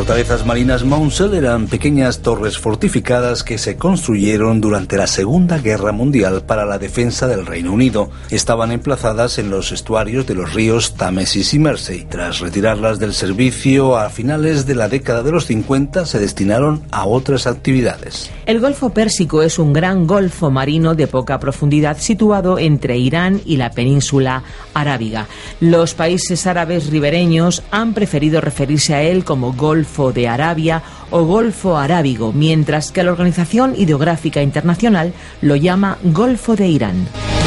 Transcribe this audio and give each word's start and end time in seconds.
Fortalezas 0.00 0.46
marinas 0.46 0.82
Maunsell 0.82 1.34
eran 1.34 1.66
pequeñas 1.66 2.20
torres 2.22 2.56
fortificadas 2.56 3.44
que 3.44 3.58
se 3.58 3.76
construyeron 3.76 4.58
durante 4.58 4.96
la 4.96 5.06
Segunda 5.06 5.58
Guerra 5.58 5.92
Mundial 5.92 6.42
para 6.46 6.64
la 6.64 6.78
defensa 6.78 7.28
del 7.28 7.44
Reino 7.44 7.74
Unido. 7.74 8.08
Estaban 8.30 8.72
emplazadas 8.72 9.36
en 9.36 9.50
los 9.50 9.72
estuarios 9.72 10.26
de 10.26 10.34
los 10.34 10.54
ríos 10.54 10.94
Támesis 10.94 11.52
y 11.52 11.58
Mersey. 11.58 12.06
Tras 12.08 12.38
retirarlas 12.38 12.98
del 12.98 13.12
servicio 13.12 13.98
a 13.98 14.08
finales 14.08 14.64
de 14.64 14.74
la 14.74 14.88
década 14.88 15.22
de 15.22 15.32
los 15.32 15.44
50 15.44 16.06
se 16.06 16.18
destinaron 16.18 16.82
a 16.90 17.04
otras 17.04 17.46
actividades. 17.46 18.30
El 18.46 18.58
Golfo 18.58 18.90
Pérsico 18.94 19.42
es 19.42 19.58
un 19.58 19.74
gran 19.74 20.06
golfo 20.06 20.50
marino 20.50 20.94
de 20.94 21.08
poca 21.08 21.38
profundidad 21.38 21.98
situado 21.98 22.58
entre 22.58 22.96
Irán 22.96 23.42
y 23.44 23.58
la 23.58 23.70
península 23.72 24.44
arábiga. 24.72 25.26
Los 25.60 25.92
países 25.92 26.46
árabes 26.46 26.86
ribereños 26.88 27.62
han 27.70 27.92
preferido 27.92 28.40
referirse 28.40 28.94
a 28.94 29.02
él 29.02 29.24
como 29.24 29.52
Golfo 29.52 29.89
de 30.12 30.28
Arabia 30.28 30.82
o 31.10 31.24
Golfo 31.24 31.76
Arábigo, 31.76 32.32
mientras 32.32 32.92
que 32.92 33.02
la 33.02 33.12
Organización 33.12 33.74
Hidrográfica 33.76 34.40
Internacional 34.40 35.12
lo 35.42 35.56
llama 35.56 35.98
Golfo 36.04 36.54
de 36.54 36.68
Irán. 36.68 37.39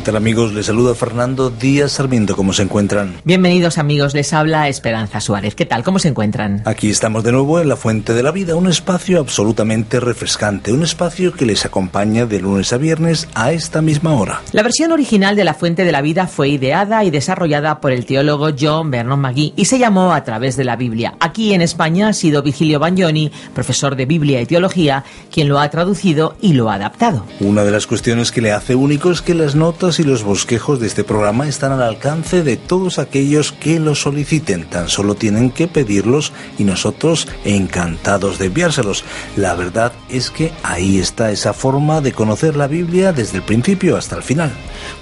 ¿Qué 0.00 0.06
tal 0.06 0.16
amigos? 0.16 0.54
Les 0.54 0.64
saluda 0.64 0.94
Fernando 0.94 1.50
Díaz 1.50 1.92
Sarmiento. 1.92 2.34
¿Cómo 2.34 2.54
se 2.54 2.62
encuentran? 2.62 3.20
Bienvenidos 3.22 3.76
amigos, 3.76 4.14
les 4.14 4.32
habla 4.32 4.66
Esperanza 4.66 5.20
Suárez. 5.20 5.54
¿Qué 5.54 5.66
tal? 5.66 5.84
¿Cómo 5.84 5.98
se 5.98 6.08
encuentran? 6.08 6.62
Aquí 6.64 6.88
estamos 6.88 7.22
de 7.22 7.32
nuevo 7.32 7.60
en 7.60 7.68
La 7.68 7.76
Fuente 7.76 8.14
de 8.14 8.22
la 8.22 8.30
Vida, 8.30 8.54
un 8.54 8.66
espacio 8.66 9.20
absolutamente 9.20 10.00
refrescante, 10.00 10.72
un 10.72 10.84
espacio 10.84 11.34
que 11.34 11.44
les 11.44 11.66
acompaña 11.66 12.24
de 12.24 12.40
lunes 12.40 12.72
a 12.72 12.78
viernes 12.78 13.28
a 13.34 13.52
esta 13.52 13.82
misma 13.82 14.14
hora. 14.14 14.40
La 14.52 14.62
versión 14.62 14.90
original 14.90 15.36
de 15.36 15.44
La 15.44 15.52
Fuente 15.52 15.84
de 15.84 15.92
la 15.92 16.00
Vida 16.00 16.26
fue 16.26 16.48
ideada 16.48 17.04
y 17.04 17.10
desarrollada 17.10 17.82
por 17.82 17.92
el 17.92 18.06
teólogo 18.06 18.52
John 18.58 18.90
Vernon 18.90 19.20
McGee 19.20 19.52
y 19.54 19.66
se 19.66 19.78
llamó 19.78 20.14
A 20.14 20.24
través 20.24 20.56
de 20.56 20.64
la 20.64 20.76
Biblia. 20.76 21.12
Aquí 21.20 21.52
en 21.52 21.60
España 21.60 22.08
ha 22.08 22.14
sido 22.14 22.42
Vigilio 22.42 22.78
Bagnoni, 22.78 23.30
profesor 23.52 23.96
de 23.96 24.06
Biblia 24.06 24.40
y 24.40 24.46
Teología, 24.46 25.04
quien 25.30 25.50
lo 25.50 25.60
ha 25.60 25.68
traducido 25.68 26.36
y 26.40 26.54
lo 26.54 26.70
ha 26.70 26.76
adaptado. 26.76 27.26
Una 27.40 27.64
de 27.64 27.70
las 27.70 27.86
cuestiones 27.86 28.32
que 28.32 28.40
le 28.40 28.52
hace 28.52 28.74
único 28.74 29.10
es 29.10 29.20
que 29.20 29.34
las 29.34 29.54
notas 29.54 29.89
y 29.98 30.04
los 30.04 30.22
bosquejos 30.22 30.78
de 30.78 30.86
este 30.86 31.04
programa 31.04 31.48
están 31.48 31.72
al 31.72 31.82
alcance 31.82 32.42
de 32.42 32.56
todos 32.56 32.98
aquellos 32.98 33.52
que 33.52 33.80
los 33.80 34.02
soliciten. 34.02 34.64
Tan 34.64 34.88
solo 34.88 35.14
tienen 35.14 35.50
que 35.50 35.66
pedirlos 35.66 36.32
y 36.58 36.64
nosotros 36.64 37.26
encantados 37.44 38.38
de 38.38 38.46
enviárselos. 38.46 39.04
La 39.36 39.54
verdad 39.54 39.92
es 40.08 40.30
que 40.30 40.52
ahí 40.62 40.98
está 40.98 41.32
esa 41.32 41.52
forma 41.52 42.00
de 42.00 42.12
conocer 42.12 42.56
la 42.56 42.68
Biblia 42.68 43.12
desde 43.12 43.38
el 43.38 43.42
principio 43.42 43.96
hasta 43.96 44.16
el 44.16 44.22
final. 44.22 44.52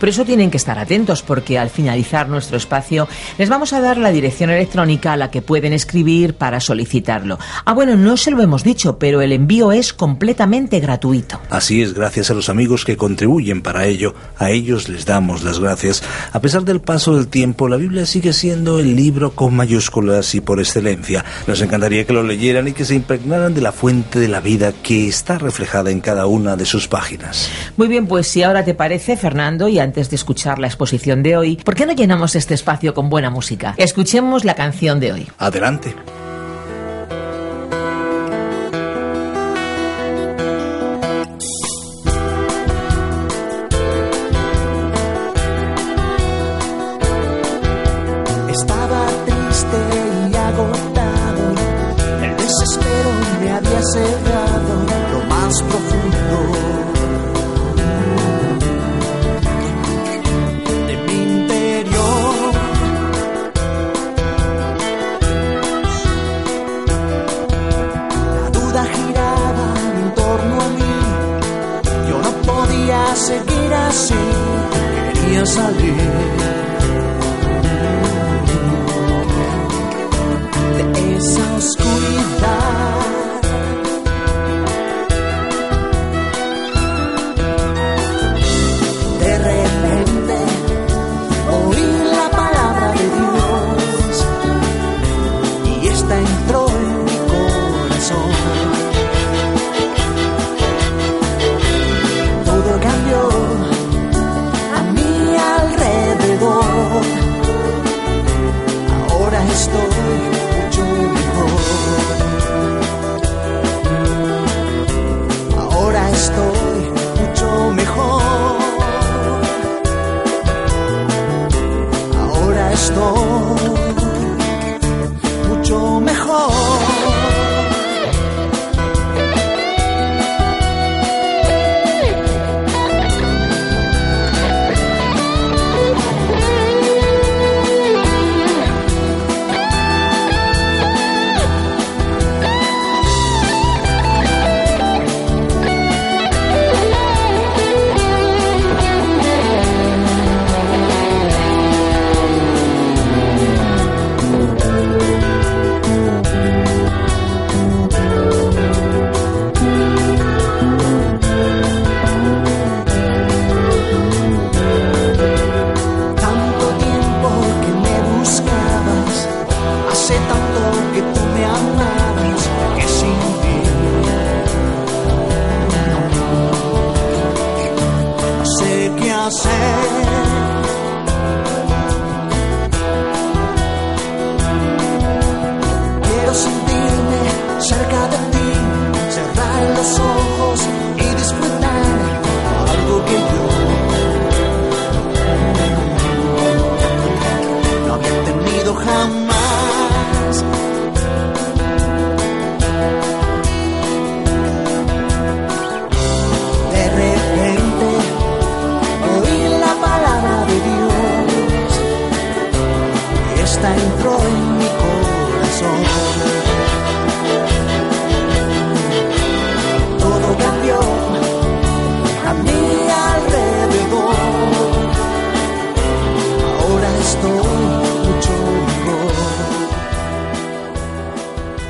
Por 0.00 0.08
eso 0.08 0.24
tienen 0.24 0.50
que 0.50 0.56
estar 0.56 0.78
atentos 0.78 1.22
porque 1.22 1.58
al 1.58 1.70
finalizar 1.70 2.28
nuestro 2.28 2.56
espacio 2.56 3.08
les 3.36 3.48
vamos 3.48 3.72
a 3.72 3.80
dar 3.80 3.98
la 3.98 4.10
dirección 4.10 4.50
electrónica 4.50 5.12
a 5.12 5.16
la 5.16 5.30
que 5.30 5.42
pueden 5.42 5.72
escribir 5.72 6.34
para 6.34 6.60
solicitarlo. 6.60 7.38
Ah, 7.64 7.74
bueno, 7.74 7.96
no 7.96 8.16
se 8.16 8.30
lo 8.30 8.42
hemos 8.42 8.64
dicho, 8.64 8.98
pero 8.98 9.20
el 9.20 9.32
envío 9.32 9.72
es 9.72 9.92
completamente 9.92 10.80
gratuito. 10.80 11.40
Así 11.50 11.82
es, 11.82 11.94
gracias 11.94 12.30
a 12.30 12.34
los 12.34 12.48
amigos 12.48 12.84
que 12.84 12.96
contribuyen 12.96 13.62
para 13.62 13.86
ello. 13.86 14.14
A 14.38 14.50
ellos 14.50 14.77
les 14.86 15.06
damos 15.06 15.42
las 15.42 15.58
gracias. 15.58 16.02
A 16.32 16.40
pesar 16.40 16.62
del 16.62 16.80
paso 16.80 17.16
del 17.16 17.28
tiempo, 17.28 17.68
la 17.68 17.76
Biblia 17.76 18.04
sigue 18.04 18.32
siendo 18.32 18.78
el 18.78 18.94
libro 18.94 19.32
con 19.32 19.56
mayúsculas 19.56 20.34
y 20.34 20.40
por 20.40 20.60
excelencia. 20.60 21.24
Nos 21.46 21.62
encantaría 21.62 22.04
que 22.04 22.12
lo 22.12 22.22
leyeran 22.22 22.68
y 22.68 22.72
que 22.72 22.84
se 22.84 22.94
impregnaran 22.94 23.54
de 23.54 23.62
la 23.62 23.72
fuente 23.72 24.20
de 24.20 24.28
la 24.28 24.40
vida 24.40 24.72
que 24.82 25.08
está 25.08 25.38
reflejada 25.38 25.90
en 25.90 26.00
cada 26.00 26.26
una 26.26 26.56
de 26.56 26.66
sus 26.66 26.86
páginas. 26.86 27.48
Muy 27.76 27.88
bien, 27.88 28.06
pues 28.06 28.28
si 28.28 28.42
ahora 28.42 28.64
te 28.64 28.74
parece, 28.74 29.16
Fernando, 29.16 29.68
y 29.68 29.78
antes 29.78 30.10
de 30.10 30.16
escuchar 30.16 30.58
la 30.58 30.66
exposición 30.66 31.22
de 31.22 31.36
hoy, 31.36 31.56
¿por 31.56 31.74
qué 31.74 31.86
no 31.86 31.92
llenamos 31.92 32.34
este 32.34 32.54
espacio 32.54 32.92
con 32.92 33.08
buena 33.08 33.30
música? 33.30 33.74
Escuchemos 33.78 34.44
la 34.44 34.54
canción 34.54 35.00
de 35.00 35.12
hoy. 35.12 35.28
Adelante. 35.38 35.94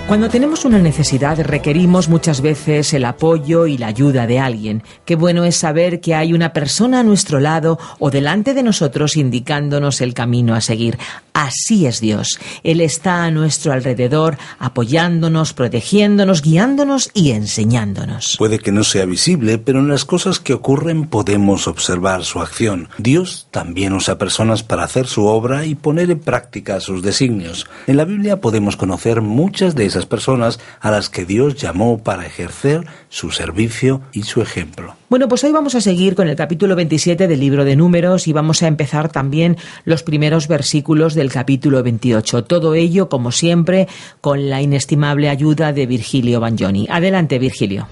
Cuando 0.08 0.30
tenemos 0.30 0.64
una 0.64 0.78
necesidad 0.78 1.38
requerimos 1.38 2.08
muchas 2.08 2.40
veces 2.40 2.94
el 2.94 3.04
apoyo 3.04 3.66
y 3.66 3.76
la 3.76 3.88
ayuda 3.88 4.26
de 4.26 4.38
alguien. 4.38 4.82
Qué 5.04 5.16
bueno 5.16 5.44
es 5.44 5.56
saber 5.56 6.00
que 6.00 6.14
hay 6.14 6.32
una 6.32 6.54
persona 6.54 7.00
a 7.00 7.02
nuestro 7.02 7.40
lado 7.40 7.78
o 7.98 8.10
delante 8.10 8.54
de 8.54 8.62
nosotros 8.62 9.18
indicándonos 9.18 10.00
el 10.00 10.14
camino 10.14 10.54
a 10.54 10.62
seguir. 10.62 10.96
Así 11.34 11.86
es 11.86 12.00
Dios. 12.00 12.40
Él 12.64 12.80
está 12.80 13.24
a 13.24 13.30
nuestro 13.30 13.72
alrededor 13.72 14.38
apoyándonos, 14.58 15.52
protegiéndonos, 15.52 16.40
guiándonos 16.40 17.10
y 17.12 17.32
enseñándonos. 17.32 18.36
Puede 18.38 18.60
que 18.60 18.72
no 18.72 18.84
sea 18.84 19.04
visible, 19.04 19.58
pero 19.58 19.78
en 19.80 19.88
las 19.88 20.06
cosas 20.06 20.40
que 20.40 20.54
ocurren 20.54 21.06
podemos 21.06 21.68
observar 21.68 22.24
su 22.24 22.40
acción. 22.40 22.88
Dios 22.96 23.46
también 23.50 23.92
usa 23.92 24.16
personas 24.16 24.62
para 24.62 24.84
hacer 24.84 25.06
su 25.06 25.26
obra 25.26 25.66
y 25.66 25.74
poner 25.74 26.10
en 26.10 26.18
práctica 26.18 26.80
sus 26.80 27.02
designios. 27.02 27.66
En 27.86 27.98
la 27.98 28.06
Biblia 28.06 28.40
podemos 28.40 28.76
conocer 28.76 29.20
muchas 29.20 29.74
de 29.74 29.84
esas 29.84 29.97
personas 30.06 30.60
a 30.80 30.90
las 30.90 31.08
que 31.08 31.24
Dios 31.24 31.56
llamó 31.56 31.98
para 31.98 32.26
ejercer 32.26 32.86
su 33.08 33.30
servicio 33.30 34.00
y 34.12 34.22
su 34.22 34.42
ejemplo. 34.42 34.96
Bueno, 35.08 35.28
pues 35.28 35.42
hoy 35.44 35.52
vamos 35.52 35.74
a 35.74 35.80
seguir 35.80 36.14
con 36.14 36.28
el 36.28 36.36
capítulo 36.36 36.76
27 36.76 37.28
del 37.28 37.40
libro 37.40 37.64
de 37.64 37.76
números 37.76 38.28
y 38.28 38.32
vamos 38.32 38.62
a 38.62 38.66
empezar 38.66 39.10
también 39.10 39.56
los 39.84 40.02
primeros 40.02 40.48
versículos 40.48 41.14
del 41.14 41.32
capítulo 41.32 41.82
28. 41.82 42.44
Todo 42.44 42.74
ello, 42.74 43.08
como 43.08 43.32
siempre, 43.32 43.88
con 44.20 44.50
la 44.50 44.60
inestimable 44.60 45.28
ayuda 45.28 45.72
de 45.72 45.86
Virgilio 45.86 46.40
Bagnoni. 46.40 46.86
Adelante, 46.90 47.38
Virgilio. 47.38 47.88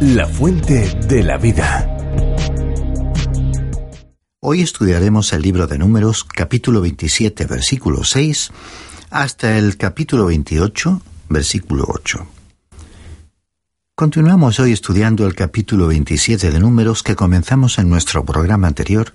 La 0.00 0.26
fuente 0.26 0.88
de 1.08 1.22
la 1.22 1.36
vida. 1.36 1.96
Hoy 4.42 4.62
estudiaremos 4.62 5.34
el 5.34 5.42
libro 5.42 5.66
de 5.66 5.76
números, 5.76 6.24
capítulo 6.24 6.80
27, 6.80 7.44
versículo 7.44 8.04
6 8.04 8.50
hasta 9.10 9.58
el 9.58 9.76
capítulo 9.76 10.26
28, 10.26 11.02
versículo 11.28 11.84
8. 11.88 12.26
Continuamos 13.96 14.60
hoy 14.60 14.72
estudiando 14.72 15.26
el 15.26 15.34
capítulo 15.34 15.88
27 15.88 16.50
de 16.50 16.60
Números 16.60 17.02
que 17.02 17.16
comenzamos 17.16 17.78
en 17.78 17.90
nuestro 17.90 18.24
programa 18.24 18.68
anterior 18.68 19.12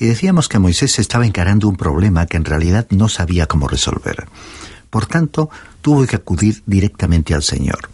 y 0.00 0.06
decíamos 0.06 0.48
que 0.48 0.58
Moisés 0.58 0.98
estaba 0.98 1.26
encarando 1.26 1.68
un 1.68 1.76
problema 1.76 2.26
que 2.26 2.38
en 2.38 2.46
realidad 2.46 2.86
no 2.90 3.08
sabía 3.10 3.46
cómo 3.46 3.68
resolver. 3.68 4.26
Por 4.88 5.04
tanto, 5.04 5.50
tuvo 5.82 6.06
que 6.06 6.16
acudir 6.16 6.62
directamente 6.64 7.34
al 7.34 7.42
Señor. 7.42 7.90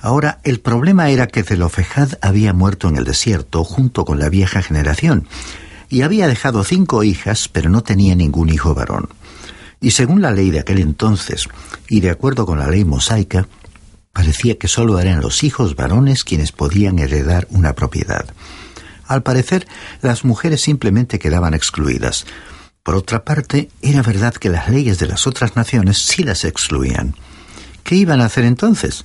Ahora, 0.00 0.40
el 0.42 0.58
problema 0.58 1.10
era 1.10 1.28
que 1.28 1.44
Zelofejad 1.44 2.18
había 2.22 2.52
muerto 2.52 2.88
en 2.88 2.96
el 2.96 3.04
desierto 3.04 3.62
junto 3.62 4.04
con 4.04 4.18
la 4.18 4.28
vieja 4.28 4.62
generación 4.62 5.28
y 5.88 6.02
había 6.02 6.26
dejado 6.26 6.64
cinco 6.64 7.04
hijas, 7.04 7.48
pero 7.48 7.70
no 7.70 7.82
tenía 7.82 8.16
ningún 8.16 8.48
hijo 8.48 8.74
varón. 8.74 9.08
Y 9.82 9.90
según 9.90 10.22
la 10.22 10.30
ley 10.30 10.50
de 10.50 10.60
aquel 10.60 10.78
entonces, 10.78 11.48
y 11.88 12.00
de 12.00 12.10
acuerdo 12.10 12.46
con 12.46 12.58
la 12.58 12.68
ley 12.68 12.84
mosaica, 12.84 13.48
parecía 14.12 14.56
que 14.56 14.68
sólo 14.68 15.00
eran 15.00 15.20
los 15.20 15.42
hijos 15.42 15.74
varones 15.74 16.22
quienes 16.22 16.52
podían 16.52 17.00
heredar 17.00 17.48
una 17.50 17.74
propiedad. 17.74 18.26
Al 19.08 19.24
parecer, 19.24 19.66
las 20.00 20.24
mujeres 20.24 20.60
simplemente 20.60 21.18
quedaban 21.18 21.52
excluidas. 21.52 22.26
Por 22.84 22.94
otra 22.94 23.24
parte, 23.24 23.70
era 23.82 24.02
verdad 24.02 24.34
que 24.34 24.48
las 24.48 24.68
leyes 24.68 25.00
de 25.00 25.06
las 25.06 25.26
otras 25.26 25.56
naciones 25.56 25.98
sí 25.98 26.22
las 26.22 26.44
excluían. 26.44 27.16
¿Qué 27.82 27.96
iban 27.96 28.20
a 28.20 28.26
hacer 28.26 28.44
entonces? 28.44 29.04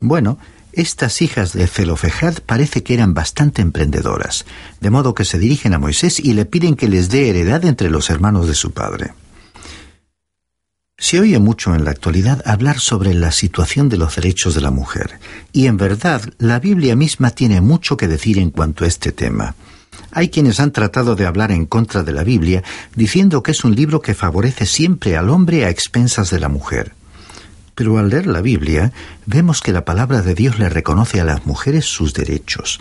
Bueno, 0.00 0.38
estas 0.72 1.22
hijas 1.22 1.52
de 1.52 1.68
Zelofejad 1.68 2.38
parece 2.44 2.82
que 2.82 2.94
eran 2.94 3.14
bastante 3.14 3.62
emprendedoras, 3.62 4.44
de 4.80 4.90
modo 4.90 5.14
que 5.14 5.24
se 5.24 5.38
dirigen 5.38 5.74
a 5.74 5.78
Moisés 5.78 6.18
y 6.18 6.34
le 6.34 6.44
piden 6.44 6.74
que 6.74 6.88
les 6.88 7.08
dé 7.08 7.30
heredad 7.30 7.64
entre 7.64 7.88
los 7.88 8.10
hermanos 8.10 8.48
de 8.48 8.54
su 8.54 8.72
padre. 8.72 9.12
Se 11.00 11.20
oye 11.20 11.38
mucho 11.38 11.76
en 11.76 11.84
la 11.84 11.92
actualidad 11.92 12.42
hablar 12.44 12.80
sobre 12.80 13.14
la 13.14 13.30
situación 13.30 13.88
de 13.88 13.98
los 13.98 14.16
derechos 14.16 14.56
de 14.56 14.60
la 14.60 14.72
mujer, 14.72 15.20
y 15.52 15.66
en 15.66 15.76
verdad 15.76 16.22
la 16.38 16.58
Biblia 16.58 16.96
misma 16.96 17.30
tiene 17.30 17.60
mucho 17.60 17.96
que 17.96 18.08
decir 18.08 18.36
en 18.36 18.50
cuanto 18.50 18.84
a 18.84 18.88
este 18.88 19.12
tema. 19.12 19.54
Hay 20.10 20.28
quienes 20.28 20.58
han 20.58 20.72
tratado 20.72 21.14
de 21.14 21.24
hablar 21.24 21.52
en 21.52 21.66
contra 21.66 22.02
de 22.02 22.10
la 22.10 22.24
Biblia, 22.24 22.64
diciendo 22.96 23.44
que 23.44 23.52
es 23.52 23.62
un 23.62 23.76
libro 23.76 24.02
que 24.02 24.14
favorece 24.14 24.66
siempre 24.66 25.16
al 25.16 25.30
hombre 25.30 25.64
a 25.64 25.70
expensas 25.70 26.30
de 26.30 26.40
la 26.40 26.48
mujer. 26.48 26.94
Pero 27.76 27.98
al 27.98 28.08
leer 28.08 28.26
la 28.26 28.40
Biblia, 28.40 28.92
vemos 29.24 29.60
que 29.60 29.72
la 29.72 29.84
palabra 29.84 30.22
de 30.22 30.34
Dios 30.34 30.58
le 30.58 30.68
reconoce 30.68 31.20
a 31.20 31.24
las 31.24 31.46
mujeres 31.46 31.84
sus 31.84 32.12
derechos, 32.12 32.80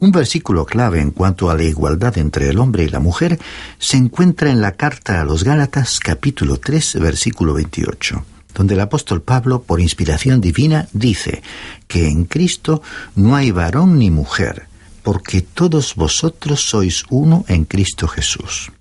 un 0.00 0.12
versículo 0.12 0.64
clave 0.64 1.00
en 1.00 1.10
cuanto 1.10 1.50
a 1.50 1.56
la 1.56 1.64
igualdad 1.64 2.18
entre 2.18 2.48
el 2.48 2.58
hombre 2.58 2.84
y 2.84 2.88
la 2.88 3.00
mujer 3.00 3.38
se 3.78 3.96
encuentra 3.96 4.50
en 4.50 4.60
la 4.60 4.72
carta 4.72 5.20
a 5.20 5.24
los 5.24 5.44
Gálatas 5.44 5.98
capítulo 6.00 6.58
3 6.58 6.98
versículo 7.00 7.54
28 7.54 8.24
donde 8.54 8.74
el 8.74 8.80
apóstol 8.80 9.22
Pablo, 9.22 9.62
por 9.62 9.80
inspiración 9.80 10.40
divina, 10.40 10.88
dice 10.92 11.42
que 11.86 12.08
en 12.08 12.24
Cristo 12.24 12.82
no 13.14 13.36
hay 13.36 13.52
varón 13.52 13.98
ni 13.98 14.10
mujer, 14.10 14.66
porque 15.04 15.42
todos 15.42 15.94
vosotros 15.94 16.68
sois 16.68 17.04
uno 17.08 17.44
en 17.46 17.64
Cristo 17.64 18.08
Jesús. 18.08 18.72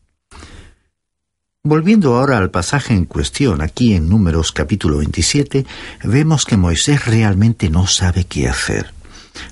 Volviendo 1.64 2.16
ahora 2.16 2.38
al 2.38 2.50
pasaje 2.50 2.94
en 2.94 3.06
cuestión, 3.06 3.62
aquí 3.62 3.94
en 3.94 4.10
Números 4.10 4.52
capítulo 4.52 4.98
27, 4.98 5.66
vemos 6.06 6.46
que 6.46 6.58
Moisés 6.58 7.06
realmente 7.06 7.70
no 7.70 7.88
sabe 7.88 8.24
qué 8.24 8.48
hacer. 8.48 8.94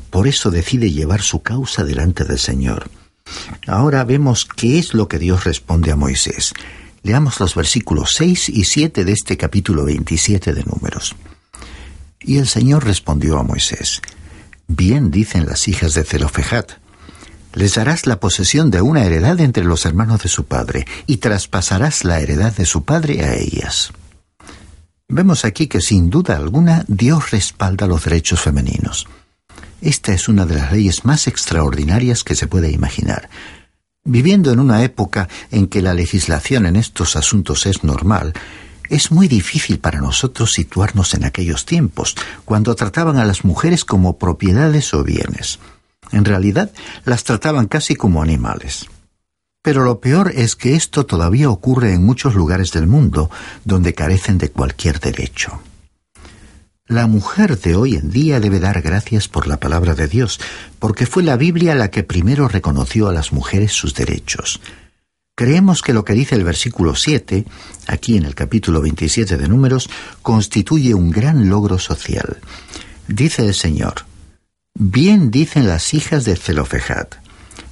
Por 0.09 0.27
eso 0.27 0.51
decide 0.51 0.91
llevar 0.91 1.21
su 1.21 1.41
causa 1.41 1.83
delante 1.83 2.23
del 2.23 2.39
Señor. 2.39 2.89
Ahora 3.67 4.03
vemos 4.03 4.45
qué 4.45 4.79
es 4.79 4.93
lo 4.93 5.07
que 5.07 5.19
Dios 5.19 5.43
responde 5.43 5.91
a 5.91 5.95
Moisés. 5.95 6.53
Leamos 7.03 7.39
los 7.39 7.55
versículos 7.55 8.13
6 8.15 8.49
y 8.49 8.63
7 8.63 9.05
de 9.05 9.11
este 9.11 9.37
capítulo 9.37 9.85
27 9.85 10.53
de 10.53 10.63
Números. 10.63 11.15
Y 12.19 12.37
el 12.37 12.47
Señor 12.47 12.85
respondió 12.85 13.37
a 13.37 13.43
Moisés, 13.43 14.01
Bien 14.67 15.11
dicen 15.11 15.45
las 15.45 15.67
hijas 15.67 15.93
de 15.93 16.03
Zelofejat, 16.03 16.71
les 17.53 17.75
darás 17.75 18.05
la 18.07 18.19
posesión 18.19 18.71
de 18.71 18.81
una 18.81 19.05
heredad 19.05 19.39
entre 19.39 19.63
los 19.63 19.85
hermanos 19.85 20.23
de 20.23 20.29
su 20.29 20.45
padre, 20.45 20.85
y 21.07 21.17
traspasarás 21.17 22.03
la 22.03 22.19
heredad 22.19 22.53
de 22.53 22.65
su 22.65 22.83
padre 22.83 23.23
a 23.23 23.35
ellas. 23.35 23.91
Vemos 25.07 25.45
aquí 25.45 25.67
que 25.67 25.81
sin 25.81 26.09
duda 26.09 26.35
alguna 26.35 26.83
Dios 26.87 27.31
respalda 27.31 27.87
los 27.87 28.03
derechos 28.03 28.41
femeninos. 28.41 29.07
Esta 29.81 30.13
es 30.13 30.27
una 30.27 30.45
de 30.45 30.55
las 30.55 30.71
leyes 30.71 31.05
más 31.05 31.27
extraordinarias 31.27 32.23
que 32.23 32.35
se 32.35 32.47
puede 32.47 32.71
imaginar. 32.71 33.29
Viviendo 34.03 34.51
en 34.51 34.59
una 34.59 34.83
época 34.83 35.27
en 35.51 35.67
que 35.67 35.81
la 35.81 35.93
legislación 35.93 36.65
en 36.65 36.75
estos 36.75 37.15
asuntos 37.15 37.65
es 37.65 37.83
normal, 37.83 38.33
es 38.89 39.11
muy 39.11 39.27
difícil 39.27 39.79
para 39.79 39.99
nosotros 39.99 40.53
situarnos 40.53 41.13
en 41.15 41.25
aquellos 41.25 41.65
tiempos, 41.65 42.15
cuando 42.45 42.75
trataban 42.75 43.17
a 43.17 43.25
las 43.25 43.43
mujeres 43.43 43.83
como 43.83 44.17
propiedades 44.17 44.93
o 44.93 45.03
bienes. 45.03 45.59
En 46.11 46.23
realidad, 46.23 46.71
las 47.03 47.23
trataban 47.23 47.67
casi 47.67 47.95
como 47.95 48.21
animales. 48.21 48.85
Pero 49.63 49.83
lo 49.83 49.99
peor 49.99 50.31
es 50.35 50.55
que 50.55 50.75
esto 50.75 51.07
todavía 51.07 51.49
ocurre 51.49 51.93
en 51.93 52.05
muchos 52.05 52.35
lugares 52.35 52.71
del 52.71 52.85
mundo 52.85 53.31
donde 53.63 53.95
carecen 53.95 54.37
de 54.37 54.51
cualquier 54.51 54.99
derecho. 54.99 55.59
La 56.87 57.07
mujer 57.07 57.57
de 57.59 57.75
hoy 57.75 57.95
en 57.95 58.11
día 58.11 58.39
debe 58.39 58.59
dar 58.59 58.83
gracias 58.83 59.27
por 59.27 59.47
la 59.47 59.59
palabra 59.59 59.95
de 59.95 60.07
Dios, 60.07 60.39
porque 60.77 61.07
fue 61.07 61.23
la 61.23 61.35
Biblia 61.35 61.73
la 61.73 61.89
que 61.89 62.03
primero 62.03 62.47
reconoció 62.47 63.07
a 63.07 63.11
las 63.11 63.33
mujeres 63.33 63.71
sus 63.71 63.95
derechos. 63.95 64.61
Creemos 65.33 65.81
que 65.81 65.93
lo 65.93 66.05
que 66.05 66.13
dice 66.13 66.35
el 66.35 66.43
versículo 66.43 66.93
7, 66.93 67.43
aquí 67.87 68.17
en 68.17 68.25
el 68.25 68.35
capítulo 68.35 68.81
27 68.81 69.35
de 69.35 69.47
Números, 69.47 69.89
constituye 70.21 70.93
un 70.93 71.09
gran 71.09 71.49
logro 71.49 71.79
social. 71.79 72.37
Dice 73.07 73.47
el 73.47 73.55
Señor, 73.55 74.05
Bien 74.75 75.31
dicen 75.31 75.67
las 75.67 75.91
hijas 75.95 76.23
de 76.23 76.35
Zelofejat, 76.35 77.15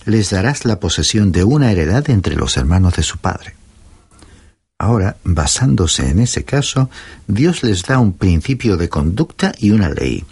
les 0.06 0.32
darás 0.32 0.66
la 0.66 0.80
posesión 0.80 1.32
de 1.32 1.44
una 1.44 1.72
heredad 1.72 2.10
entre 2.10 2.36
los 2.36 2.58
hermanos 2.58 2.96
de 2.96 3.04
su 3.04 3.20
padre. 3.20 3.54
Ahora, 4.84 5.16
basándose 5.24 6.10
en 6.10 6.20
ese 6.20 6.44
caso, 6.44 6.90
Dios 7.26 7.64
les 7.64 7.84
da 7.84 8.00
un 8.00 8.12
principio 8.12 8.76
de 8.76 8.90
conducta 8.90 9.54
y 9.58 9.72
una 9.72 9.88
ley. 9.88 10.26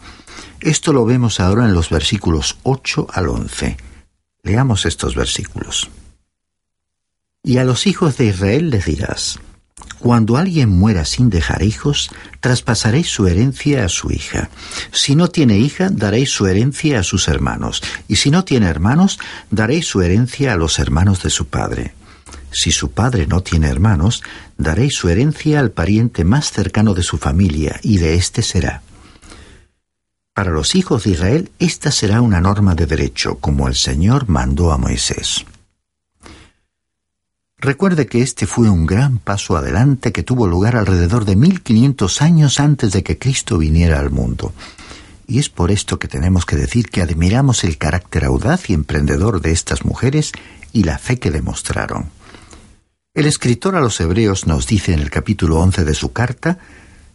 Esto 0.59 0.91
lo 0.91 1.05
vemos 1.05 1.39
ahora 1.39 1.63
en 1.63 1.73
los 1.73 1.89
versículos 1.89 2.57
8 2.63 3.07
al 3.13 3.29
11. 3.29 3.77
Leamos 4.43 4.85
estos 4.85 5.15
versículos. 5.15 5.89
Y 7.41 7.59
a 7.59 7.63
los 7.63 7.87
hijos 7.87 8.17
de 8.17 8.25
Israel 8.25 8.71
les 8.71 8.83
dirás, 8.83 9.39
cuando 9.99 10.35
alguien 10.35 10.67
muera 10.67 11.05
sin 11.05 11.29
dejar 11.29 11.63
hijos, 11.63 12.09
traspasaréis 12.41 13.07
su 13.07 13.27
herencia 13.27 13.85
a 13.85 13.87
su 13.87 14.11
hija. 14.11 14.49
Si 14.91 15.15
no 15.15 15.29
tiene 15.29 15.59
hija, 15.59 15.89
daréis 15.89 16.29
su 16.29 16.45
herencia 16.45 16.99
a 16.99 17.03
sus 17.03 17.29
hermanos, 17.29 17.81
y 18.09 18.17
si 18.17 18.31
no 18.31 18.43
tiene 18.43 18.67
hermanos, 18.67 19.17
daréis 19.49 19.87
su 19.87 20.01
herencia 20.01 20.51
a 20.51 20.57
los 20.57 20.77
hermanos 20.77 21.23
de 21.23 21.29
su 21.29 21.47
padre. 21.47 21.93
Si 22.51 22.71
su 22.71 22.91
padre 22.91 23.27
no 23.27 23.41
tiene 23.41 23.69
hermanos, 23.69 24.23
daréis 24.57 24.95
su 24.95 25.09
herencia 25.09 25.59
al 25.59 25.71
pariente 25.71 26.25
más 26.25 26.51
cercano 26.51 26.93
de 26.93 27.03
su 27.03 27.17
familia, 27.17 27.79
y 27.81 27.97
de 27.97 28.15
éste 28.15 28.41
será. 28.41 28.81
Para 30.33 30.51
los 30.51 30.75
hijos 30.75 31.03
de 31.03 31.11
Israel, 31.11 31.51
esta 31.59 31.91
será 31.91 32.21
una 32.21 32.41
norma 32.41 32.75
de 32.75 32.85
derecho, 32.85 33.35
como 33.39 33.67
el 33.67 33.75
Señor 33.75 34.29
mandó 34.29 34.71
a 34.71 34.77
Moisés. 34.77 35.45
Recuerde 37.57 38.07
que 38.07 38.21
este 38.21 38.47
fue 38.47 38.69
un 38.69 38.87
gran 38.87 39.19
paso 39.19 39.55
adelante 39.55 40.11
que 40.11 40.23
tuvo 40.23 40.47
lugar 40.47 40.75
alrededor 40.75 41.25
de 41.25 41.35
1500 41.35 42.21
años 42.21 42.59
antes 42.59 42.91
de 42.91 43.03
que 43.03 43.19
Cristo 43.19 43.59
viniera 43.59 43.99
al 43.99 44.09
mundo. 44.09 44.51
Y 45.27 45.37
es 45.37 45.49
por 45.49 45.69
esto 45.69 45.99
que 45.99 46.07
tenemos 46.07 46.45
que 46.45 46.55
decir 46.55 46.89
que 46.89 47.01
admiramos 47.03 47.63
el 47.63 47.77
carácter 47.77 48.25
audaz 48.25 48.69
y 48.69 48.73
emprendedor 48.73 49.41
de 49.41 49.51
estas 49.51 49.85
mujeres 49.85 50.31
y 50.73 50.83
la 50.83 50.97
fe 50.97 51.19
que 51.19 51.29
demostraron. 51.29 52.09
El 53.13 53.25
escritor 53.25 53.75
a 53.75 53.81
los 53.81 53.99
Hebreos 53.99 54.47
nos 54.47 54.67
dice 54.67 54.93
en 54.93 54.99
el 54.99 55.09
capítulo 55.09 55.59
11 55.59 55.83
de 55.83 55.93
su 55.95 56.13
carta, 56.13 56.59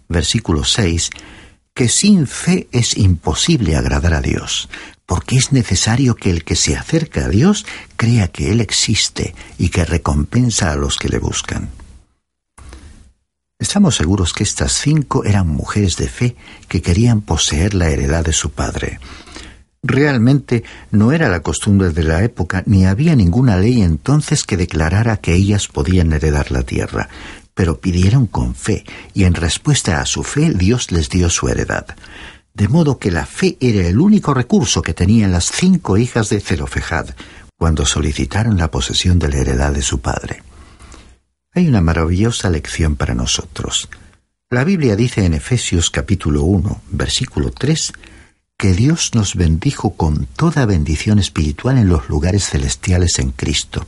versículo 0.08 0.62
6, 0.62 1.08
que 1.72 1.88
sin 1.88 2.26
fe 2.26 2.68
es 2.70 2.98
imposible 2.98 3.76
agradar 3.76 4.12
a 4.12 4.20
Dios, 4.20 4.68
porque 5.06 5.36
es 5.36 5.52
necesario 5.52 6.14
que 6.14 6.28
el 6.28 6.44
que 6.44 6.54
se 6.54 6.76
acerca 6.76 7.24
a 7.24 7.28
Dios 7.28 7.64
crea 7.96 8.28
que 8.28 8.50
Él 8.50 8.60
existe 8.60 9.34
y 9.56 9.70
que 9.70 9.86
recompensa 9.86 10.70
a 10.70 10.76
los 10.76 10.98
que 10.98 11.08
le 11.08 11.18
buscan. 11.18 11.70
Estamos 13.58 13.96
seguros 13.96 14.34
que 14.34 14.42
estas 14.44 14.72
cinco 14.72 15.24
eran 15.24 15.48
mujeres 15.48 15.96
de 15.96 16.08
fe 16.08 16.36
que 16.68 16.82
querían 16.82 17.22
poseer 17.22 17.72
la 17.72 17.88
heredad 17.88 18.22
de 18.22 18.34
su 18.34 18.50
padre. 18.50 19.00
Realmente 19.88 20.64
no 20.90 21.12
era 21.12 21.28
la 21.28 21.40
costumbre 21.40 21.90
de 21.90 22.02
la 22.02 22.24
época 22.24 22.64
ni 22.66 22.86
había 22.86 23.14
ninguna 23.14 23.56
ley 23.56 23.82
entonces 23.82 24.42
que 24.42 24.56
declarara 24.56 25.18
que 25.18 25.32
ellas 25.32 25.68
podían 25.68 26.12
heredar 26.12 26.50
la 26.50 26.64
tierra, 26.64 27.08
pero 27.54 27.78
pidieron 27.78 28.26
con 28.26 28.56
fe, 28.56 28.84
y 29.14 29.24
en 29.24 29.34
respuesta 29.34 30.00
a 30.00 30.06
su 30.06 30.24
fe 30.24 30.50
Dios 30.50 30.90
les 30.90 31.08
dio 31.08 31.30
su 31.30 31.48
heredad. 31.48 31.86
De 32.52 32.66
modo 32.66 32.98
que 32.98 33.12
la 33.12 33.26
fe 33.26 33.56
era 33.60 33.86
el 33.86 34.00
único 34.00 34.34
recurso 34.34 34.82
que 34.82 34.92
tenían 34.92 35.30
las 35.30 35.52
cinco 35.52 35.96
hijas 35.96 36.30
de 36.30 36.40
Zelofejad 36.40 37.10
cuando 37.56 37.86
solicitaron 37.86 38.58
la 38.58 38.72
posesión 38.72 39.20
de 39.20 39.28
la 39.28 39.36
heredad 39.36 39.72
de 39.72 39.82
su 39.82 40.00
padre. 40.00 40.42
Hay 41.54 41.68
una 41.68 41.80
maravillosa 41.80 42.50
lección 42.50 42.96
para 42.96 43.14
nosotros. 43.14 43.88
La 44.50 44.64
Biblia 44.64 44.96
dice 44.96 45.24
en 45.24 45.34
Efesios 45.34 45.90
capítulo 45.90 46.42
1, 46.42 46.82
versículo 46.90 47.52
3, 47.52 47.92
que 48.58 48.72
Dios 48.72 49.10
nos 49.14 49.34
bendijo 49.34 49.94
con 49.94 50.24
toda 50.24 50.64
bendición 50.64 51.18
espiritual 51.18 51.76
en 51.76 51.88
los 51.88 52.08
lugares 52.08 52.48
celestiales 52.48 53.18
en 53.18 53.30
Cristo. 53.30 53.86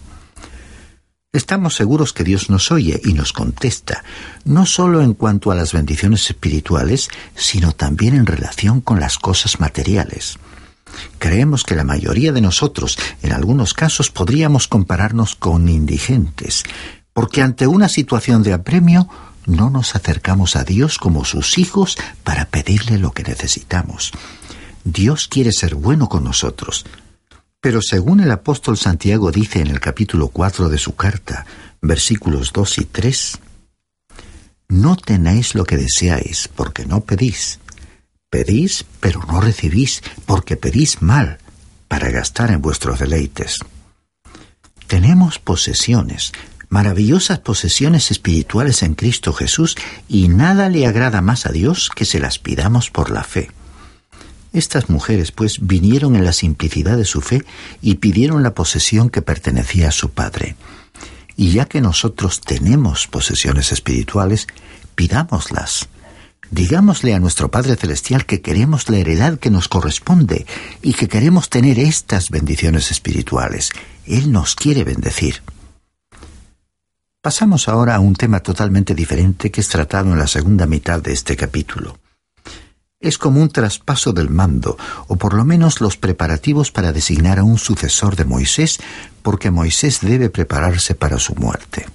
Estamos 1.32 1.74
seguros 1.74 2.12
que 2.12 2.24
Dios 2.24 2.50
nos 2.50 2.70
oye 2.70 3.00
y 3.02 3.14
nos 3.14 3.32
contesta, 3.32 4.04
no 4.44 4.66
solo 4.66 5.02
en 5.02 5.14
cuanto 5.14 5.50
a 5.50 5.54
las 5.54 5.72
bendiciones 5.72 6.28
espirituales, 6.28 7.08
sino 7.34 7.72
también 7.72 8.14
en 8.14 8.26
relación 8.26 8.80
con 8.80 9.00
las 9.00 9.18
cosas 9.18 9.58
materiales. 9.58 10.38
Creemos 11.18 11.64
que 11.64 11.74
la 11.74 11.84
mayoría 11.84 12.32
de 12.32 12.40
nosotros, 12.40 12.98
en 13.22 13.32
algunos 13.32 13.72
casos, 13.72 14.10
podríamos 14.10 14.68
compararnos 14.68 15.34
con 15.34 15.68
indigentes, 15.68 16.64
porque 17.14 17.40
ante 17.42 17.66
una 17.66 17.88
situación 17.88 18.42
de 18.42 18.52
apremio 18.52 19.08
no 19.46 19.70
nos 19.70 19.94
acercamos 19.96 20.56
a 20.56 20.64
Dios 20.64 20.98
como 20.98 21.24
sus 21.24 21.56
hijos 21.56 21.96
para 22.22 22.46
pedirle 22.46 22.98
lo 22.98 23.12
que 23.12 23.22
necesitamos. 23.22 24.12
Dios 24.92 25.28
quiere 25.28 25.52
ser 25.52 25.74
bueno 25.74 26.08
con 26.08 26.24
nosotros, 26.24 26.86
pero 27.60 27.82
según 27.82 28.20
el 28.20 28.30
apóstol 28.30 28.78
Santiago 28.78 29.30
dice 29.30 29.60
en 29.60 29.66
el 29.66 29.80
capítulo 29.80 30.28
4 30.28 30.70
de 30.70 30.78
su 30.78 30.96
carta, 30.96 31.44
versículos 31.82 32.54
2 32.54 32.78
y 32.78 32.84
3, 32.86 33.38
No 34.68 34.96
tenéis 34.96 35.54
lo 35.54 35.64
que 35.64 35.76
deseáis, 35.76 36.48
porque 36.48 36.86
no 36.86 37.02
pedís. 37.02 37.58
Pedís, 38.30 38.86
pero 39.00 39.22
no 39.28 39.42
recibís, 39.42 40.02
porque 40.24 40.56
pedís 40.56 41.02
mal, 41.02 41.36
para 41.86 42.10
gastar 42.10 42.50
en 42.50 42.62
vuestros 42.62 42.98
deleites. 42.98 43.58
Tenemos 44.86 45.38
posesiones, 45.38 46.32
maravillosas 46.70 47.40
posesiones 47.40 48.10
espirituales 48.10 48.82
en 48.82 48.94
Cristo 48.94 49.34
Jesús, 49.34 49.76
y 50.08 50.28
nada 50.28 50.70
le 50.70 50.86
agrada 50.86 51.20
más 51.20 51.44
a 51.44 51.52
Dios 51.52 51.90
que 51.94 52.06
se 52.06 52.20
las 52.20 52.38
pidamos 52.38 52.90
por 52.90 53.10
la 53.10 53.22
fe. 53.22 53.50
Estas 54.52 54.88
mujeres, 54.88 55.30
pues, 55.30 55.58
vinieron 55.60 56.16
en 56.16 56.24
la 56.24 56.32
simplicidad 56.32 56.96
de 56.96 57.04
su 57.04 57.20
fe 57.20 57.44
y 57.82 57.96
pidieron 57.96 58.42
la 58.42 58.54
posesión 58.54 59.10
que 59.10 59.22
pertenecía 59.22 59.88
a 59.88 59.92
su 59.92 60.10
Padre. 60.10 60.56
Y 61.36 61.52
ya 61.52 61.66
que 61.66 61.80
nosotros 61.80 62.40
tenemos 62.40 63.06
posesiones 63.06 63.72
espirituales, 63.72 64.46
pidámoslas. 64.94 65.88
Digámosle 66.50 67.14
a 67.14 67.20
nuestro 67.20 67.50
Padre 67.50 67.76
Celestial 67.76 68.24
que 68.24 68.40
queremos 68.40 68.88
la 68.88 68.96
heredad 68.96 69.38
que 69.38 69.50
nos 69.50 69.68
corresponde 69.68 70.46
y 70.80 70.94
que 70.94 71.06
queremos 71.06 71.50
tener 71.50 71.78
estas 71.78 72.30
bendiciones 72.30 72.90
espirituales. 72.90 73.70
Él 74.06 74.32
nos 74.32 74.54
quiere 74.54 74.82
bendecir. 74.82 75.42
Pasamos 77.20 77.68
ahora 77.68 77.96
a 77.96 78.00
un 78.00 78.14
tema 78.14 78.40
totalmente 78.40 78.94
diferente 78.94 79.50
que 79.50 79.60
es 79.60 79.68
tratado 79.68 80.10
en 80.10 80.18
la 80.18 80.26
segunda 80.26 80.66
mitad 80.66 81.02
de 81.02 81.12
este 81.12 81.36
capítulo 81.36 81.98
es 83.00 83.16
como 83.16 83.40
un 83.40 83.48
traspaso 83.48 84.12
del 84.12 84.28
mando, 84.28 84.76
o 85.06 85.16
por 85.16 85.34
lo 85.34 85.44
menos 85.44 85.80
los 85.80 85.96
preparativos 85.96 86.72
para 86.72 86.92
designar 86.92 87.38
a 87.38 87.44
un 87.44 87.58
sucesor 87.58 88.16
de 88.16 88.24
Moisés, 88.24 88.80
porque 89.22 89.50
Moisés 89.50 90.00
debe 90.00 90.30
prepararse 90.30 90.94
para 90.94 91.18
su 91.18 91.34
muerte. 91.36 91.86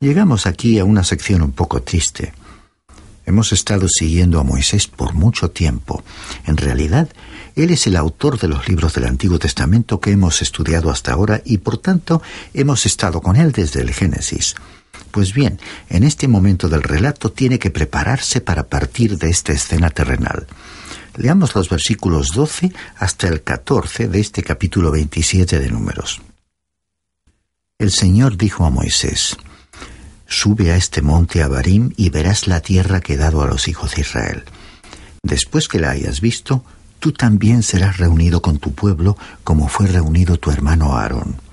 Llegamos 0.00 0.46
aquí 0.46 0.78
a 0.78 0.84
una 0.84 1.04
sección 1.04 1.42
un 1.42 1.52
poco 1.52 1.82
triste. 1.82 2.32
Hemos 3.24 3.52
estado 3.52 3.86
siguiendo 3.88 4.40
a 4.40 4.44
Moisés 4.44 4.86
por 4.88 5.14
mucho 5.14 5.50
tiempo. 5.50 6.04
En 6.46 6.56
realidad, 6.56 7.08
él 7.54 7.70
es 7.70 7.86
el 7.86 7.96
autor 7.96 8.38
de 8.38 8.48
los 8.48 8.68
libros 8.68 8.94
del 8.94 9.06
Antiguo 9.06 9.38
Testamento 9.38 10.00
que 10.00 10.10
hemos 10.10 10.42
estudiado 10.42 10.90
hasta 10.90 11.12
ahora 11.12 11.42
y 11.44 11.58
por 11.58 11.78
tanto 11.78 12.22
hemos 12.54 12.86
estado 12.86 13.20
con 13.20 13.36
él 13.36 13.52
desde 13.52 13.80
el 13.80 13.92
Génesis. 13.92 14.54
Pues 15.16 15.32
bien, 15.32 15.58
en 15.88 16.04
este 16.04 16.28
momento 16.28 16.68
del 16.68 16.82
relato 16.82 17.32
tiene 17.32 17.58
que 17.58 17.70
prepararse 17.70 18.42
para 18.42 18.64
partir 18.64 19.16
de 19.16 19.30
esta 19.30 19.54
escena 19.54 19.88
terrenal. 19.88 20.46
Leamos 21.16 21.54
los 21.54 21.70
versículos 21.70 22.32
12 22.34 22.70
hasta 22.98 23.26
el 23.26 23.42
14 23.42 24.08
de 24.08 24.20
este 24.20 24.42
capítulo 24.42 24.90
27 24.90 25.58
de 25.58 25.70
Números. 25.70 26.20
El 27.78 27.92
Señor 27.92 28.36
dijo 28.36 28.66
a 28.66 28.70
Moisés, 28.70 29.38
Sube 30.26 30.70
a 30.70 30.76
este 30.76 31.00
monte 31.00 31.42
Abarim 31.42 31.94
y 31.96 32.10
verás 32.10 32.46
la 32.46 32.60
tierra 32.60 33.00
que 33.00 33.14
he 33.14 33.16
dado 33.16 33.40
a 33.40 33.46
los 33.46 33.68
hijos 33.68 33.94
de 33.94 34.02
Israel. 34.02 34.44
Después 35.22 35.68
que 35.68 35.80
la 35.80 35.92
hayas 35.92 36.20
visto, 36.20 36.62
tú 36.98 37.12
también 37.12 37.62
serás 37.62 37.96
reunido 37.96 38.42
con 38.42 38.58
tu 38.58 38.74
pueblo 38.74 39.16
como 39.44 39.68
fue 39.68 39.86
reunido 39.86 40.36
tu 40.36 40.50
hermano 40.50 40.94
Aarón 40.94 41.45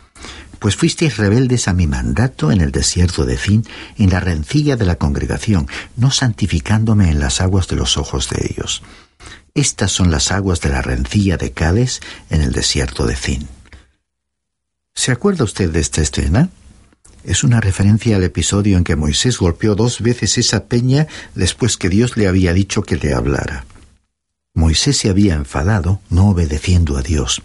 pues 0.63 0.77
fuisteis 0.77 1.17
rebeldes 1.17 1.67
a 1.67 1.73
mi 1.73 1.87
mandato 1.87 2.49
en 2.49 2.61
el 2.61 2.71
desierto 2.71 3.25
de 3.25 3.35
Fin, 3.35 3.65
en 3.97 4.11
la 4.11 4.21
rencilla 4.21 4.77
de 4.77 4.85
la 4.85 4.95
congregación, 4.95 5.67
no 5.97 6.09
santificándome 6.09 7.09
en 7.09 7.19
las 7.19 7.41
aguas 7.41 7.67
de 7.67 7.75
los 7.75 7.97
ojos 7.97 8.29
de 8.29 8.47
ellos. 8.49 8.81
Estas 9.53 9.91
son 9.91 10.09
las 10.09 10.31
aguas 10.31 10.61
de 10.61 10.69
la 10.69 10.81
rencilla 10.81 11.35
de 11.35 11.51
Cades 11.51 11.99
en 12.29 12.39
el 12.39 12.53
desierto 12.53 13.05
de 13.05 13.17
Fin. 13.17 13.49
¿Se 14.95 15.11
acuerda 15.11 15.43
usted 15.43 15.69
de 15.69 15.81
esta 15.81 16.01
escena? 16.01 16.47
Es 17.25 17.43
una 17.43 17.59
referencia 17.59 18.15
al 18.15 18.23
episodio 18.23 18.77
en 18.77 18.85
que 18.85 18.95
Moisés 18.95 19.39
golpeó 19.39 19.75
dos 19.75 19.99
veces 19.99 20.37
esa 20.37 20.67
peña 20.67 21.07
después 21.35 21.75
que 21.75 21.89
Dios 21.89 22.15
le 22.15 22.29
había 22.29 22.53
dicho 22.53 22.83
que 22.83 22.95
le 22.95 23.13
hablara. 23.13 23.65
Moisés 24.53 24.95
se 24.95 25.09
había 25.09 25.33
enfadado, 25.33 25.99
no 26.09 26.29
obedeciendo 26.29 26.95
a 26.95 27.01
Dios, 27.01 27.41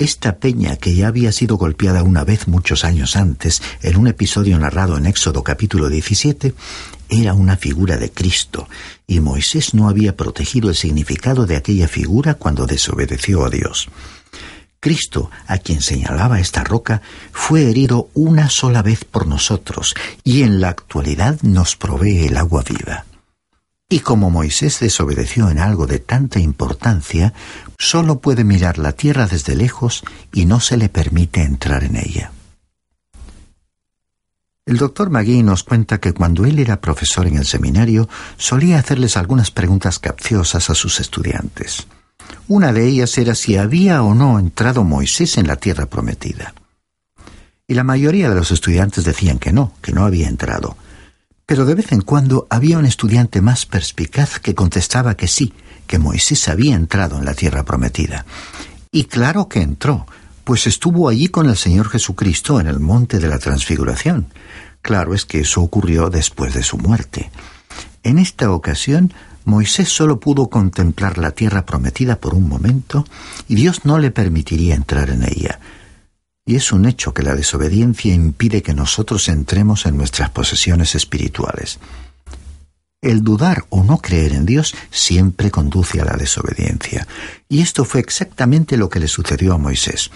esta 0.00 0.38
peña, 0.38 0.76
que 0.76 0.94
ya 0.94 1.08
había 1.08 1.32
sido 1.32 1.56
golpeada 1.56 2.04
una 2.04 2.22
vez 2.22 2.46
muchos 2.46 2.84
años 2.84 3.16
antes, 3.16 3.60
en 3.82 3.96
un 3.96 4.06
episodio 4.06 4.56
narrado 4.56 4.96
en 4.96 5.06
Éxodo 5.06 5.42
capítulo 5.42 5.88
17, 5.88 6.54
era 7.08 7.34
una 7.34 7.56
figura 7.56 7.96
de 7.96 8.12
Cristo, 8.12 8.68
y 9.08 9.18
Moisés 9.18 9.74
no 9.74 9.88
había 9.88 10.16
protegido 10.16 10.68
el 10.68 10.76
significado 10.76 11.46
de 11.46 11.56
aquella 11.56 11.88
figura 11.88 12.34
cuando 12.34 12.66
desobedeció 12.66 13.44
a 13.44 13.50
Dios. 13.50 13.88
Cristo, 14.78 15.32
a 15.48 15.58
quien 15.58 15.82
señalaba 15.82 16.38
esta 16.38 16.62
roca, 16.62 17.02
fue 17.32 17.68
herido 17.68 18.08
una 18.14 18.50
sola 18.50 18.82
vez 18.82 19.04
por 19.04 19.26
nosotros, 19.26 19.94
y 20.22 20.44
en 20.44 20.60
la 20.60 20.68
actualidad 20.68 21.42
nos 21.42 21.74
provee 21.74 22.26
el 22.26 22.36
agua 22.36 22.62
viva. 22.62 23.07
Y 23.90 24.00
como 24.00 24.28
Moisés 24.28 24.80
desobedeció 24.80 25.48
en 25.48 25.58
algo 25.58 25.86
de 25.86 25.98
tanta 25.98 26.40
importancia, 26.40 27.32
solo 27.78 28.20
puede 28.20 28.44
mirar 28.44 28.76
la 28.76 28.92
tierra 28.92 29.26
desde 29.26 29.56
lejos 29.56 30.04
y 30.30 30.44
no 30.44 30.60
se 30.60 30.76
le 30.76 30.90
permite 30.90 31.42
entrar 31.42 31.84
en 31.84 31.96
ella. 31.96 32.32
El 34.66 34.76
doctor 34.76 35.08
Magui 35.08 35.42
nos 35.42 35.64
cuenta 35.64 35.98
que 35.98 36.12
cuando 36.12 36.44
él 36.44 36.58
era 36.58 36.82
profesor 36.82 37.26
en 37.26 37.38
el 37.38 37.46
seminario 37.46 38.06
solía 38.36 38.78
hacerles 38.78 39.16
algunas 39.16 39.50
preguntas 39.50 39.98
capciosas 39.98 40.68
a 40.68 40.74
sus 40.74 41.00
estudiantes. 41.00 41.86
Una 42.48 42.74
de 42.74 42.86
ellas 42.86 43.16
era 43.16 43.34
si 43.34 43.56
había 43.56 44.02
o 44.02 44.12
no 44.12 44.38
entrado 44.38 44.84
Moisés 44.84 45.38
en 45.38 45.46
la 45.46 45.56
tierra 45.56 45.86
prometida. 45.86 46.52
Y 47.66 47.72
la 47.72 47.84
mayoría 47.84 48.28
de 48.28 48.34
los 48.34 48.50
estudiantes 48.50 49.04
decían 49.04 49.38
que 49.38 49.54
no, 49.54 49.72
que 49.80 49.92
no 49.92 50.04
había 50.04 50.28
entrado, 50.28 50.76
pero 51.48 51.64
de 51.64 51.74
vez 51.74 51.92
en 51.92 52.02
cuando 52.02 52.46
había 52.50 52.76
un 52.76 52.84
estudiante 52.84 53.40
más 53.40 53.64
perspicaz 53.64 54.38
que 54.38 54.54
contestaba 54.54 55.16
que 55.16 55.28
sí, 55.28 55.54
que 55.86 55.98
Moisés 55.98 56.46
había 56.46 56.76
entrado 56.76 57.16
en 57.16 57.24
la 57.24 57.32
tierra 57.32 57.64
prometida. 57.64 58.26
Y 58.92 59.04
claro 59.04 59.48
que 59.48 59.62
entró, 59.62 60.06
pues 60.44 60.66
estuvo 60.66 61.08
allí 61.08 61.28
con 61.28 61.48
el 61.48 61.56
Señor 61.56 61.88
Jesucristo 61.88 62.60
en 62.60 62.66
el 62.66 62.80
monte 62.80 63.18
de 63.18 63.28
la 63.28 63.38
transfiguración. 63.38 64.26
Claro 64.82 65.14
es 65.14 65.24
que 65.24 65.40
eso 65.40 65.62
ocurrió 65.62 66.10
después 66.10 66.52
de 66.52 66.62
su 66.62 66.76
muerte. 66.76 67.30
En 68.02 68.18
esta 68.18 68.50
ocasión, 68.50 69.14
Moisés 69.46 69.88
solo 69.88 70.20
pudo 70.20 70.48
contemplar 70.48 71.16
la 71.16 71.30
tierra 71.30 71.64
prometida 71.64 72.16
por 72.16 72.34
un 72.34 72.46
momento 72.46 73.06
y 73.48 73.54
Dios 73.54 73.86
no 73.86 73.98
le 73.98 74.10
permitiría 74.10 74.74
entrar 74.74 75.08
en 75.08 75.22
ella. 75.22 75.60
Y 76.48 76.56
es 76.56 76.72
un 76.72 76.86
hecho 76.86 77.12
que 77.12 77.22
la 77.22 77.34
desobediencia 77.34 78.14
impide 78.14 78.62
que 78.62 78.72
nosotros 78.72 79.28
entremos 79.28 79.84
en 79.84 79.98
nuestras 79.98 80.30
posesiones 80.30 80.94
espirituales. 80.94 81.78
El 83.02 83.22
dudar 83.22 83.66
o 83.68 83.84
no 83.84 83.98
creer 83.98 84.32
en 84.32 84.46
Dios 84.46 84.74
siempre 84.90 85.50
conduce 85.50 86.00
a 86.00 86.06
la 86.06 86.16
desobediencia. 86.16 87.06
Y 87.50 87.60
esto 87.60 87.84
fue 87.84 88.00
exactamente 88.00 88.78
lo 88.78 88.88
que 88.88 88.98
le 88.98 89.08
sucedió 89.08 89.52
a 89.52 89.58
Moisés. 89.58 90.10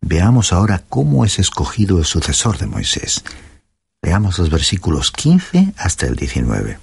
Veamos 0.00 0.54
ahora 0.54 0.84
cómo 0.88 1.22
es 1.26 1.38
escogido 1.38 1.98
el 1.98 2.06
sucesor 2.06 2.56
de 2.56 2.68
Moisés. 2.68 3.22
Leamos 4.00 4.38
los 4.38 4.48
versículos 4.48 5.10
15 5.10 5.74
hasta 5.76 6.06
el 6.06 6.16
19. 6.16 6.78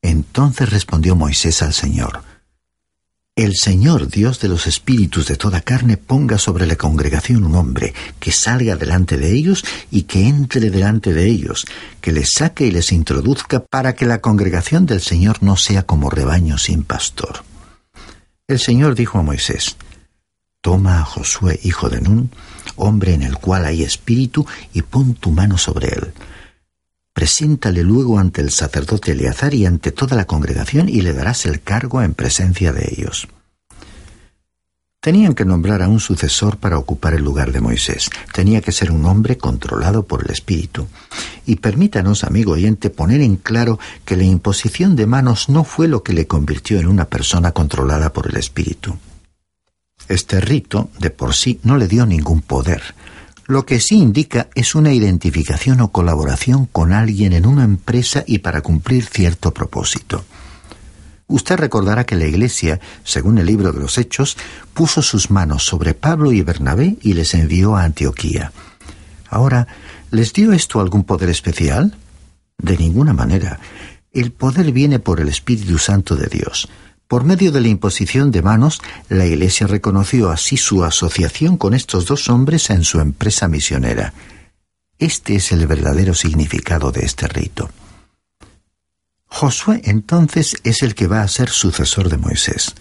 Entonces 0.00 0.70
respondió 0.70 1.14
Moisés 1.14 1.60
al 1.60 1.74
Señor, 1.74 2.22
El 3.36 3.56
Señor, 3.56 4.06
Dios 4.06 4.38
de 4.38 4.46
los 4.46 4.68
espíritus 4.68 5.26
de 5.26 5.36
toda 5.36 5.60
carne, 5.60 5.96
ponga 5.96 6.38
sobre 6.38 6.68
la 6.68 6.76
congregación 6.76 7.42
un 7.42 7.56
hombre, 7.56 7.92
que 8.20 8.30
salga 8.30 8.76
delante 8.76 9.16
de 9.16 9.32
ellos 9.32 9.64
y 9.90 10.02
que 10.02 10.28
entre 10.28 10.70
delante 10.70 11.12
de 11.12 11.26
ellos, 11.26 11.66
que 12.00 12.12
les 12.12 12.28
saque 12.32 12.64
y 12.64 12.70
les 12.70 12.92
introduzca 12.92 13.58
para 13.58 13.96
que 13.96 14.06
la 14.06 14.20
congregación 14.20 14.86
del 14.86 15.00
Señor 15.00 15.42
no 15.42 15.56
sea 15.56 15.82
como 15.82 16.10
rebaño 16.10 16.58
sin 16.58 16.84
pastor. 16.84 17.42
El 18.46 18.60
Señor 18.60 18.94
dijo 18.94 19.18
a 19.18 19.22
Moisés, 19.22 19.76
Toma 20.60 21.00
a 21.00 21.04
Josué, 21.04 21.58
hijo 21.64 21.88
de 21.88 22.00
Nun, 22.02 22.30
hombre 22.76 23.14
en 23.14 23.22
el 23.22 23.36
cual 23.38 23.64
hay 23.64 23.82
espíritu, 23.82 24.46
y 24.72 24.82
pon 24.82 25.14
tu 25.14 25.32
mano 25.32 25.58
sobre 25.58 25.88
él. 25.88 26.12
Preséntale 27.14 27.84
luego 27.84 28.18
ante 28.18 28.40
el 28.40 28.50
sacerdote 28.50 29.12
Eleazar 29.12 29.54
y 29.54 29.66
ante 29.66 29.92
toda 29.92 30.16
la 30.16 30.26
congregación, 30.26 30.88
y 30.88 31.00
le 31.00 31.12
darás 31.12 31.46
el 31.46 31.62
cargo 31.62 32.02
en 32.02 32.12
presencia 32.12 32.72
de 32.72 32.88
ellos. 32.90 33.28
Tenían 35.00 35.34
que 35.34 35.44
nombrar 35.44 35.82
a 35.82 35.88
un 35.88 36.00
sucesor 36.00 36.56
para 36.56 36.78
ocupar 36.78 37.14
el 37.14 37.22
lugar 37.22 37.52
de 37.52 37.60
Moisés. 37.60 38.10
Tenía 38.32 38.62
que 38.62 38.72
ser 38.72 38.90
un 38.90 39.04
hombre 39.04 39.36
controlado 39.36 40.06
por 40.06 40.24
el 40.24 40.30
Espíritu. 40.30 40.88
Y 41.46 41.56
permítanos, 41.56 42.24
amigo 42.24 42.52
oyente, 42.52 42.90
poner 42.90 43.20
en 43.20 43.36
claro 43.36 43.78
que 44.06 44.16
la 44.16 44.24
imposición 44.24 44.96
de 44.96 45.06
manos 45.06 45.50
no 45.50 45.62
fue 45.62 45.88
lo 45.88 46.02
que 46.02 46.14
le 46.14 46.26
convirtió 46.26 46.80
en 46.80 46.88
una 46.88 47.04
persona 47.04 47.52
controlada 47.52 48.12
por 48.12 48.28
el 48.28 48.36
Espíritu. 48.38 48.96
Este 50.08 50.40
rito, 50.40 50.90
de 50.98 51.10
por 51.10 51.34
sí, 51.34 51.60
no 51.62 51.76
le 51.76 51.86
dio 51.86 52.06
ningún 52.06 52.40
poder. 52.40 52.82
Lo 53.46 53.66
que 53.66 53.78
sí 53.78 53.98
indica 53.98 54.48
es 54.54 54.74
una 54.74 54.92
identificación 54.92 55.80
o 55.82 55.92
colaboración 55.92 56.64
con 56.66 56.92
alguien 56.92 57.34
en 57.34 57.46
una 57.46 57.64
empresa 57.64 58.24
y 58.26 58.38
para 58.38 58.62
cumplir 58.62 59.04
cierto 59.04 59.52
propósito. 59.52 60.24
Usted 61.26 61.56
recordará 61.56 62.04
que 62.04 62.16
la 62.16 62.26
Iglesia, 62.26 62.80
según 63.02 63.38
el 63.38 63.46
libro 63.46 63.72
de 63.72 63.80
los 63.80 63.98
Hechos, 63.98 64.36
puso 64.72 65.02
sus 65.02 65.30
manos 65.30 65.64
sobre 65.64 65.94
Pablo 65.94 66.32
y 66.32 66.42
Bernabé 66.42 66.96
y 67.02 67.14
les 67.14 67.34
envió 67.34 67.76
a 67.76 67.84
Antioquía. 67.84 68.52
Ahora, 69.28 69.66
¿les 70.10 70.32
dio 70.32 70.52
esto 70.52 70.80
algún 70.80 71.04
poder 71.04 71.28
especial? 71.28 71.96
De 72.58 72.76
ninguna 72.76 73.12
manera. 73.12 73.58
El 74.12 74.32
poder 74.32 74.70
viene 74.72 75.00
por 75.00 75.20
el 75.20 75.28
Espíritu 75.28 75.78
Santo 75.78 76.14
de 76.14 76.28
Dios. 76.28 76.68
Por 77.08 77.24
medio 77.24 77.52
de 77.52 77.60
la 77.60 77.68
imposición 77.68 78.30
de 78.30 78.42
manos, 78.42 78.80
la 79.08 79.26
Iglesia 79.26 79.66
reconoció 79.66 80.30
así 80.30 80.56
su 80.56 80.84
asociación 80.84 81.56
con 81.58 81.74
estos 81.74 82.06
dos 82.06 82.28
hombres 82.28 82.70
en 82.70 82.82
su 82.82 83.00
empresa 83.00 83.46
misionera. 83.46 84.14
Este 84.98 85.36
es 85.36 85.52
el 85.52 85.66
verdadero 85.66 86.14
significado 86.14 86.92
de 86.92 87.02
este 87.04 87.28
rito. 87.28 87.68
Josué 89.26 89.82
entonces 89.84 90.56
es 90.64 90.82
el 90.82 90.94
que 90.94 91.06
va 91.06 91.22
a 91.22 91.28
ser 91.28 91.50
sucesor 91.50 92.08
de 92.08 92.16
Moisés. 92.16 92.74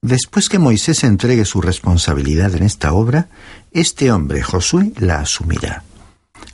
Después 0.00 0.48
que 0.48 0.58
Moisés 0.58 1.04
entregue 1.04 1.44
su 1.44 1.60
responsabilidad 1.60 2.56
en 2.56 2.64
esta 2.64 2.92
obra, 2.92 3.28
este 3.70 4.10
hombre, 4.10 4.42
Josué, 4.42 4.92
la 4.98 5.20
asumirá. 5.20 5.84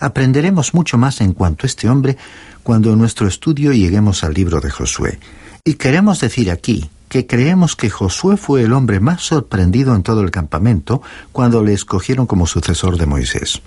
Aprenderemos 0.01 0.75
mucho 0.75 0.99
más 0.99 1.23
en 1.23 1.33
cuanto 1.33 1.65
a 1.65 1.69
este 1.69 1.89
hombre 1.89 2.19
cuando 2.63 2.93
en 2.93 2.99
nuestro 2.99 3.27
estudio 3.27 3.73
lleguemos 3.73 4.23
al 4.25 4.35
libro 4.35 4.61
de 4.61 4.71
Josué. 4.71 5.19
Y 5.65 5.75
queremos 5.75 6.21
decir 6.21 6.51
aquí 6.51 6.91
que 7.09 7.27
creemos 7.27 7.77
que 7.77 7.91
Josué 7.91 8.37
fue 8.37 8.63
el 8.63 8.73
hombre 8.73 9.01
más 9.01 9.23
sorprendido 9.23 9.95
en 9.95 10.03
todo 10.03 10.21
el 10.21 10.31
campamento 10.31 11.03
cuando 11.33 11.63
le 11.63 11.73
escogieron 11.73 12.27
como 12.27 12.47
sucesor 12.47 12.99
de 12.99 13.07
Moisés. 13.07 13.63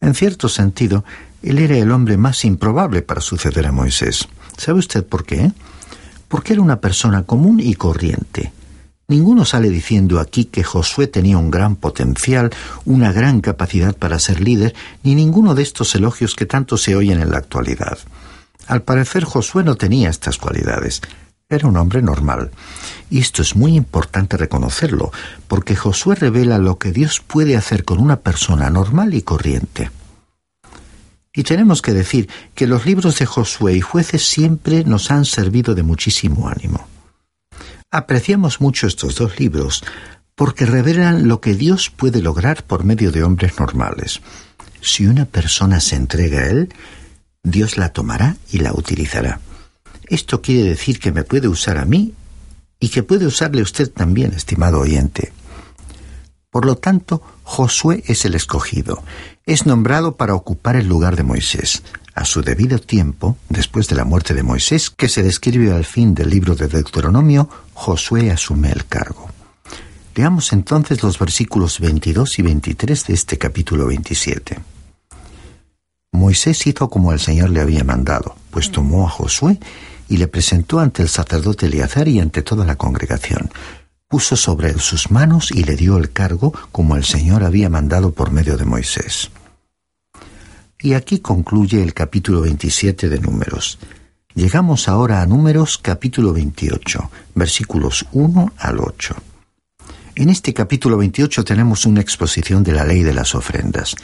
En 0.00 0.14
cierto 0.14 0.48
sentido, 0.48 1.04
él 1.42 1.58
era 1.58 1.76
el 1.76 1.90
hombre 1.90 2.16
más 2.16 2.44
improbable 2.44 3.02
para 3.02 3.20
suceder 3.20 3.66
a 3.66 3.72
Moisés. 3.72 4.28
¿Sabe 4.56 4.78
usted 4.78 5.04
por 5.04 5.24
qué? 5.24 5.52
Porque 6.28 6.54
era 6.54 6.62
una 6.62 6.80
persona 6.80 7.22
común 7.22 7.60
y 7.60 7.74
corriente. 7.74 8.52
Ninguno 9.08 9.44
sale 9.44 9.70
diciendo 9.70 10.18
aquí 10.18 10.46
que 10.46 10.64
Josué 10.64 11.06
tenía 11.06 11.38
un 11.38 11.50
gran 11.50 11.76
potencial, 11.76 12.50
una 12.84 13.12
gran 13.12 13.40
capacidad 13.40 13.94
para 13.96 14.18
ser 14.18 14.40
líder, 14.40 14.74
ni 15.04 15.14
ninguno 15.14 15.54
de 15.54 15.62
estos 15.62 15.94
elogios 15.94 16.34
que 16.34 16.46
tanto 16.46 16.76
se 16.76 16.96
oyen 16.96 17.20
en 17.20 17.30
la 17.30 17.38
actualidad. 17.38 17.98
Al 18.66 18.82
parecer 18.82 19.22
Josué 19.22 19.62
no 19.62 19.76
tenía 19.76 20.10
estas 20.10 20.38
cualidades. 20.38 21.02
Era 21.48 21.68
un 21.68 21.76
hombre 21.76 22.02
normal. 22.02 22.50
Y 23.08 23.20
esto 23.20 23.40
es 23.40 23.54
muy 23.54 23.76
importante 23.76 24.36
reconocerlo, 24.36 25.12
porque 25.46 25.76
Josué 25.76 26.16
revela 26.16 26.58
lo 26.58 26.78
que 26.78 26.90
Dios 26.90 27.22
puede 27.24 27.56
hacer 27.56 27.84
con 27.84 27.98
una 27.98 28.16
persona 28.16 28.68
normal 28.68 29.14
y 29.14 29.22
corriente. 29.22 29.90
Y 31.32 31.44
tenemos 31.44 31.82
que 31.82 31.92
decir 31.92 32.28
que 32.54 32.66
los 32.66 32.84
libros 32.84 33.18
de 33.18 33.26
Josué 33.26 33.74
y 33.74 33.80
jueces 33.80 34.26
siempre 34.26 34.82
nos 34.84 35.10
han 35.12 35.24
servido 35.24 35.74
de 35.76 35.84
muchísimo 35.84 36.48
ánimo. 36.48 36.88
Apreciamos 37.92 38.60
mucho 38.60 38.88
estos 38.88 39.14
dos 39.14 39.38
libros 39.38 39.84
porque 40.34 40.66
revelan 40.66 41.28
lo 41.28 41.40
que 41.40 41.54
Dios 41.54 41.90
puede 41.90 42.22
lograr 42.22 42.64
por 42.64 42.84
medio 42.84 43.12
de 43.12 43.22
hombres 43.22 43.58
normales. 43.60 44.20
Si 44.80 45.06
una 45.06 45.26
persona 45.26 45.80
se 45.80 45.94
entrega 45.94 46.40
a 46.40 46.46
Él, 46.46 46.74
Dios 47.42 47.76
la 47.76 47.90
tomará 47.90 48.36
y 48.50 48.58
la 48.58 48.72
utilizará. 48.72 49.40
Esto 50.08 50.40
quiere 50.42 50.68
decir 50.70 50.98
que 50.98 51.12
me 51.12 51.24
puede 51.24 51.48
usar 51.48 51.78
a 51.78 51.84
mí 51.84 52.14
y 52.78 52.88
que 52.88 53.02
puede 53.02 53.26
usarle 53.26 53.62
usted 53.62 53.90
también, 53.90 54.32
estimado 54.32 54.80
oyente. 54.80 55.32
Por 56.50 56.64
lo 56.64 56.76
tanto, 56.76 57.22
Josué 57.42 58.02
es 58.06 58.24
el 58.24 58.34
escogido. 58.34 59.02
Es 59.44 59.66
nombrado 59.66 60.16
para 60.16 60.34
ocupar 60.34 60.76
el 60.76 60.86
lugar 60.86 61.16
de 61.16 61.22
Moisés. 61.22 61.82
A 62.14 62.24
su 62.24 62.40
debido 62.40 62.78
tiempo, 62.78 63.36
después 63.50 63.88
de 63.88 63.96
la 63.96 64.04
muerte 64.04 64.32
de 64.32 64.42
Moisés, 64.42 64.88
que 64.88 65.08
se 65.08 65.22
describe 65.22 65.70
al 65.72 65.84
fin 65.84 66.14
del 66.14 66.30
libro 66.30 66.54
de 66.54 66.68
Deuteronomio, 66.68 67.48
Josué 67.74 68.30
asume 68.30 68.70
el 68.70 68.86
cargo. 68.86 69.28
Leamos 70.14 70.54
entonces 70.54 71.02
los 71.02 71.18
versículos 71.18 71.78
22 71.78 72.38
y 72.38 72.42
23 72.42 73.06
de 73.06 73.12
este 73.12 73.36
capítulo 73.36 73.86
27. 73.86 74.58
Moisés 76.12 76.66
hizo 76.66 76.88
como 76.88 77.12
el 77.12 77.20
Señor 77.20 77.50
le 77.50 77.60
había 77.60 77.84
mandado, 77.84 78.34
pues 78.50 78.72
tomó 78.72 79.06
a 79.06 79.10
Josué 79.10 79.58
y 80.08 80.16
le 80.16 80.28
presentó 80.28 80.80
ante 80.80 81.02
el 81.02 81.08
sacerdote 81.08 81.66
Eleazar 81.66 82.08
y 82.08 82.20
ante 82.20 82.42
toda 82.42 82.64
la 82.64 82.76
congregación. 82.76 83.50
Puso 84.08 84.36
sobre 84.36 84.78
sus 84.78 85.10
manos 85.10 85.50
y 85.50 85.64
le 85.64 85.76
dio 85.76 85.98
el 85.98 86.12
cargo 86.12 86.52
como 86.72 86.96
el 86.96 87.04
Señor 87.04 87.42
había 87.42 87.68
mandado 87.68 88.12
por 88.12 88.30
medio 88.30 88.56
de 88.56 88.64
Moisés. 88.64 89.30
Y 90.78 90.94
aquí 90.94 91.18
concluye 91.18 91.82
el 91.82 91.94
capítulo 91.94 92.42
27 92.42 93.08
de 93.08 93.18
Números. 93.18 93.78
Llegamos 94.34 94.88
ahora 94.88 95.22
a 95.22 95.26
Números 95.26 95.78
capítulo 95.78 96.32
28, 96.32 97.10
versículos 97.34 98.06
1 98.12 98.52
al 98.58 98.78
8. 98.80 99.16
En 100.14 100.28
este 100.28 100.54
capítulo 100.54 100.98
28 100.98 101.44
tenemos 101.44 101.86
una 101.86 102.00
exposición 102.00 102.62
de 102.62 102.72
la 102.72 102.84
ley 102.84 103.02
de 103.02 103.14
las 103.14 103.34
ofrendas. 103.34 103.96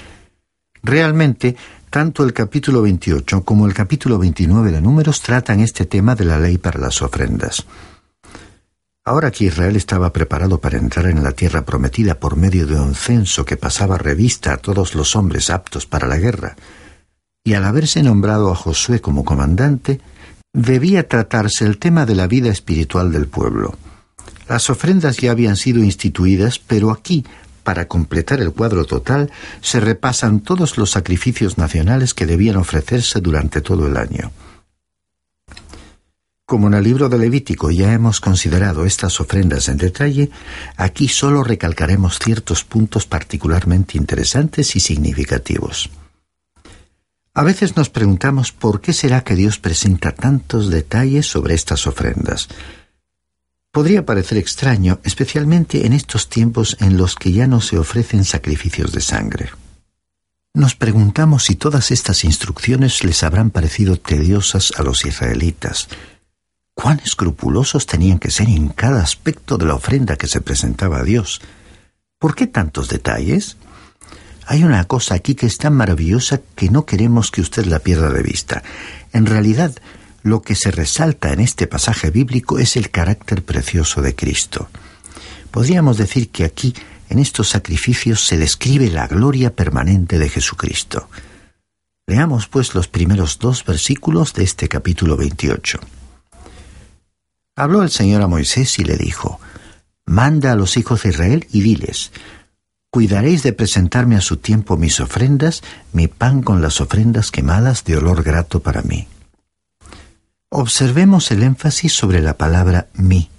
Realmente 0.83 1.57
tanto 1.93 2.25
el 2.25 2.33
capítulo 2.33 2.81
28 2.81 3.45
como 3.45 3.67
el 3.67 3.75
capítulo 3.75 4.19
29 4.19 4.73
de 4.73 4.81
Números 4.81 5.21
tratan 5.21 5.61
este 5.61 5.85
tema 5.85 6.15
de 6.15 6.25
la 6.25 6.39
ley 6.39 6.57
para 6.57 6.81
las 6.81 7.03
ofrendas. 7.03 7.67
Ahora 9.05 9.31
que 9.31 9.45
Israel 9.45 9.77
estaba 9.77 10.11
preparado 10.11 10.59
para 10.59 10.79
entrar 10.79 11.05
en 11.05 11.23
la 11.23 11.33
tierra 11.33 11.67
prometida 11.67 12.19
por 12.19 12.37
medio 12.37 12.67
de 12.67 12.81
un 12.81 12.95
censo 12.95 13.45
que 13.45 13.59
pasaba 13.59 13.99
revista 13.99 14.55
a 14.55 14.57
todos 14.57 14.95
los 14.95 15.15
hombres 15.17 15.51
aptos 15.51 15.85
para 15.85 16.09
la 16.09 16.17
guerra, 16.17 16.57
y 17.45 17.53
al 17.53 17.65
haberse 17.67 18.03
nombrado 18.03 18.51
a 18.51 18.57
Josué 18.57 19.03
como 19.03 19.23
comandante, 19.23 20.01
debía 20.55 21.07
tratarse 21.07 21.67
el 21.67 21.77
tema 21.77 22.07
de 22.07 22.15
la 22.15 22.27
vida 22.27 22.49
espiritual 22.49 23.13
del 23.13 23.27
pueblo. 23.27 23.77
Las 24.49 24.71
ofrendas 24.71 25.19
ya 25.19 25.31
habían 25.31 25.57
sido 25.57 25.85
instituidas, 25.85 26.59
pero 26.59 26.91
aquí 26.91 27.27
para 27.63 27.89
completar 27.89 28.41
el 28.41 28.53
cuadro 28.53 28.85
total, 28.85 29.31
se 29.61 29.81
repasan 29.81 30.41
todos 30.41 30.79
los 30.79 30.91
sacrificios 30.91 31.59
nacionales 31.59 32.15
que 32.15 32.27
debían 32.27 32.57
ofrecerse 32.57 33.21
durante 33.21 33.61
todo 33.61 33.87
el 33.87 33.97
año. 33.97 34.33
Como 36.45 36.67
en 36.67 36.75
el 36.75 36.85
libro 36.85 37.09
de 37.09 37.19
Levítico 37.19 37.71
ya 37.71 37.95
hemos 37.95 38.21
considerado 38.21 38.85
estas 38.85 39.21
ofrendas 39.21 39.69
en 39.69 39.79
detalle, 39.79 40.31
aquí 40.77 41.09
solo 41.09 41.43
recalcaremos 41.43 42.19
ciertos 42.19 42.65
puntos 42.65 43.07
particularmente 43.07 43.97
interesantes 43.97 44.77
y 44.77 44.81
significativos. 44.81 45.89
A 47.35 47.43
veces 47.43 47.77
nos 47.79 47.89
preguntamos 47.89 48.53
por 48.53 48.83
qué 48.83 48.93
será 48.93 49.25
que 49.25 49.35
Dios 49.35 49.59
presenta 49.59 50.13
tantos 50.13 50.69
detalles 50.69 51.27
sobre 51.27 51.55
estas 51.55 51.87
ofrendas. 51.87 52.49
Podría 53.73 54.05
parecer 54.05 54.37
extraño, 54.37 55.01
especialmente 55.03 55.87
en 55.87 55.95
estos 55.95 56.29
tiempos 56.29 56.77
en 56.81 56.99
los 56.99 57.17
que 57.17 57.33
ya 57.33 57.47
no 57.47 57.63
se 57.63 57.79
ofrecen 57.79 58.27
sacrificios 58.27 58.93
de 58.93 59.01
sangre. 59.01 59.49
Nos 60.53 60.75
preguntamos 60.75 61.45
si 61.45 61.55
todas 61.57 61.91
estas 61.91 62.25
instrucciones 62.25 63.03
les 63.03 63.23
habrán 63.23 63.49
parecido 63.49 63.97
tediosas 63.97 64.75
a 64.77 64.83
los 64.83 65.07
israelitas. 65.07 65.89
Cuán 66.75 67.01
escrupulosos 67.03 67.87
tenían 67.87 68.19
que 68.19 68.31
ser 68.31 68.51
en 68.51 68.69
cada 68.69 69.03
aspecto 69.03 69.57
de 69.57 69.65
la 69.65 69.75
ofrenda 69.75 70.17
que 70.17 70.27
se 70.27 70.43
presentaba 70.43 70.99
a 70.99 71.05
Dios. 71.05 71.41
¿Por 72.19 72.35
qué 72.35 72.47
tantos 72.47 72.91
detalles? 72.91 73.57
Hay 74.47 74.65
una 74.65 74.85
cosa 74.85 75.15
aquí 75.15 75.35
que 75.35 75.47
es 75.47 75.57
tan 75.57 75.73
maravillosa 75.73 76.43
que 76.57 76.69
no 76.69 76.85
queremos 76.85 77.31
que 77.31 77.41
usted 77.41 77.65
la 77.65 77.79
pierda 77.79 78.11
de 78.11 78.23
vista. 78.23 78.63
En 79.15 79.25
realidad, 79.25 79.73
lo 80.23 80.43
que 80.43 80.55
se 80.55 80.71
resalta 80.71 81.33
en 81.33 81.41
este 81.41 81.67
pasaje 81.67 82.11
bíblico 82.11 82.59
es 82.59 82.77
el 82.77 82.91
carácter 82.91 83.45
precioso 83.45 84.03
de 84.03 84.15
Cristo. 84.15 84.69
Podríamos 85.51 85.99
decir 85.99 86.31
que 86.31 86.45
aquí, 86.45 86.75
en 87.09 87.19
estos 87.19 87.49
sacrificios, 87.51 88.25
se 88.25 88.39
describe 88.39 88.91
la 88.91 89.07
gloria 89.07 89.55
permanente 89.55 90.19
de 90.19 90.29
Jesucristo. 90.29 91.09
Leamos 92.07 92.49
pues 92.49 92.75
los 92.75 92.89
primeros 92.89 93.39
dos 93.39 93.65
versículos 93.65 94.33
de 94.33 94.45
este 94.45 94.69
capítulo 94.69 95.17
28. 95.17 95.79
Habló 97.57 97.83
el 97.83 97.91
Señor 97.91 98.23
a 98.23 98.27
Moisés 98.29 98.79
y 98.79 98.85
le 98.85 98.97
dijo, 98.97 99.41
Manda 100.07 100.53
a 100.53 100.57
los 100.57 100.77
hijos 100.77 101.03
de 101.03 101.11
Israel 101.11 101.47
y 101.53 101.61
diles, 101.61 102.13
Cuidaréis 102.91 103.43
de 103.43 103.53
presentarme 103.53 104.17
a 104.17 104.21
su 104.21 104.37
tiempo 104.37 104.77
mis 104.77 105.01
ofrendas, 105.01 105.63
mi 105.93 106.09
pan 106.09 106.43
con 106.43 106.61
las 106.61 106.81
ofrendas 106.81 107.31
quemadas 107.31 107.85
de 107.85 107.97
olor 107.97 108.23
grato 108.23 108.61
para 108.61 108.83
mí. 108.83 109.07
Observemos 110.55 111.31
el 111.31 111.45
énfasis 111.45 111.95
sobre 111.95 112.21
la 112.21 112.37
palabra 112.37 112.89
mi. 112.93 113.31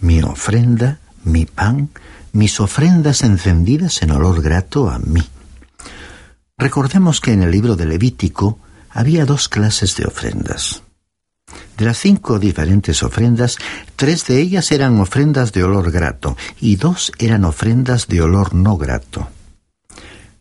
Mi 0.00 0.20
ofrenda, 0.20 0.98
mi 1.22 1.46
pan, 1.46 1.90
mis 2.32 2.58
ofrendas 2.58 3.22
encendidas 3.22 4.02
en 4.02 4.10
olor 4.10 4.42
grato 4.42 4.90
a 4.90 4.98
mí. 4.98 5.22
Recordemos 6.58 7.20
que 7.20 7.32
en 7.32 7.44
el 7.44 7.52
libro 7.52 7.76
de 7.76 7.86
Levítico 7.86 8.58
había 8.90 9.26
dos 9.26 9.48
clases 9.48 9.94
de 9.94 10.06
ofrendas. 10.06 10.82
De 11.78 11.84
las 11.84 11.98
cinco 11.98 12.40
diferentes 12.40 13.04
ofrendas, 13.04 13.56
tres 13.94 14.26
de 14.26 14.40
ellas 14.40 14.72
eran 14.72 14.98
ofrendas 14.98 15.52
de 15.52 15.62
olor 15.62 15.92
grato 15.92 16.36
y 16.60 16.74
dos 16.74 17.12
eran 17.20 17.44
ofrendas 17.44 18.08
de 18.08 18.22
olor 18.22 18.54
no 18.54 18.76
grato. 18.76 19.28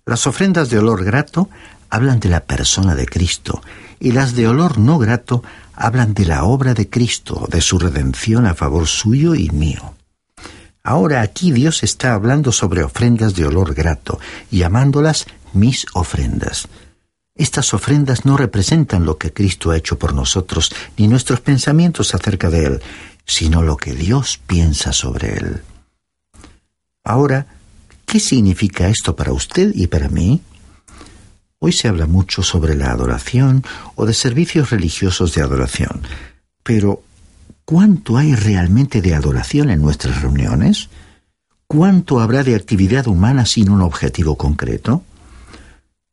Las 0.07 0.25
ofrendas 0.25 0.71
de 0.71 0.79
olor 0.79 1.03
grato 1.03 1.51
hablan 1.91 2.19
de 2.19 2.29
la 2.29 2.39
persona 2.39 2.95
de 2.95 3.05
Cristo 3.05 3.61
y 4.03 4.11
las 4.11 4.35
de 4.35 4.49
olor 4.49 4.79
no 4.79 4.99
grato 4.99 5.43
hablan 5.73 6.13
de 6.13 6.25
la 6.25 6.43
obra 6.43 6.73
de 6.73 6.89
Cristo, 6.89 7.47
de 7.49 7.61
su 7.61 7.79
redención 7.79 8.45
a 8.45 8.53
favor 8.53 8.85
suyo 8.85 9.33
y 9.33 9.49
mío. 9.49 9.95
Ahora 10.83 11.21
aquí 11.21 11.53
Dios 11.53 11.83
está 11.83 12.13
hablando 12.13 12.51
sobre 12.51 12.83
ofrendas 12.83 13.33
de 13.33 13.45
olor 13.45 13.73
grato, 13.73 14.19
llamándolas 14.51 15.25
mis 15.53 15.85
ofrendas. 15.93 16.67
Estas 17.33 17.73
ofrendas 17.73 18.25
no 18.25 18.35
representan 18.35 19.05
lo 19.05 19.17
que 19.17 19.31
Cristo 19.31 19.71
ha 19.71 19.77
hecho 19.77 19.97
por 19.97 20.13
nosotros, 20.13 20.75
ni 20.97 21.07
nuestros 21.07 21.39
pensamientos 21.39 22.13
acerca 22.13 22.49
de 22.49 22.65
Él, 22.65 22.81
sino 23.25 23.61
lo 23.61 23.77
que 23.77 23.93
Dios 23.93 24.37
piensa 24.45 24.91
sobre 24.91 25.37
Él. 25.37 25.61
Ahora, 27.05 27.47
¿qué 28.05 28.19
significa 28.19 28.89
esto 28.89 29.15
para 29.15 29.31
usted 29.31 29.71
y 29.73 29.87
para 29.87 30.09
mí? 30.09 30.41
Hoy 31.65 31.71
se 31.71 31.87
habla 31.87 32.07
mucho 32.07 32.43
sobre 32.43 32.75
la 32.75 32.91
adoración 32.91 33.63
o 33.95 34.05
de 34.05 34.13
servicios 34.13 34.69
religiosos 34.69 35.33
de 35.33 35.43
adoración, 35.43 36.01
pero 36.61 37.03
¿cuánto 37.63 38.17
hay 38.17 38.35
realmente 38.35 39.01
de 39.01 39.15
adoración 39.15 39.69
en 39.69 39.81
nuestras 39.81 40.21
reuniones? 40.21 40.89
¿Cuánto 41.65 42.19
habrá 42.19 42.43
de 42.43 42.55
actividad 42.55 43.07
humana 43.07 43.45
sin 43.45 43.69
un 43.69 43.81
objetivo 43.81 44.35
concreto? 44.35 45.03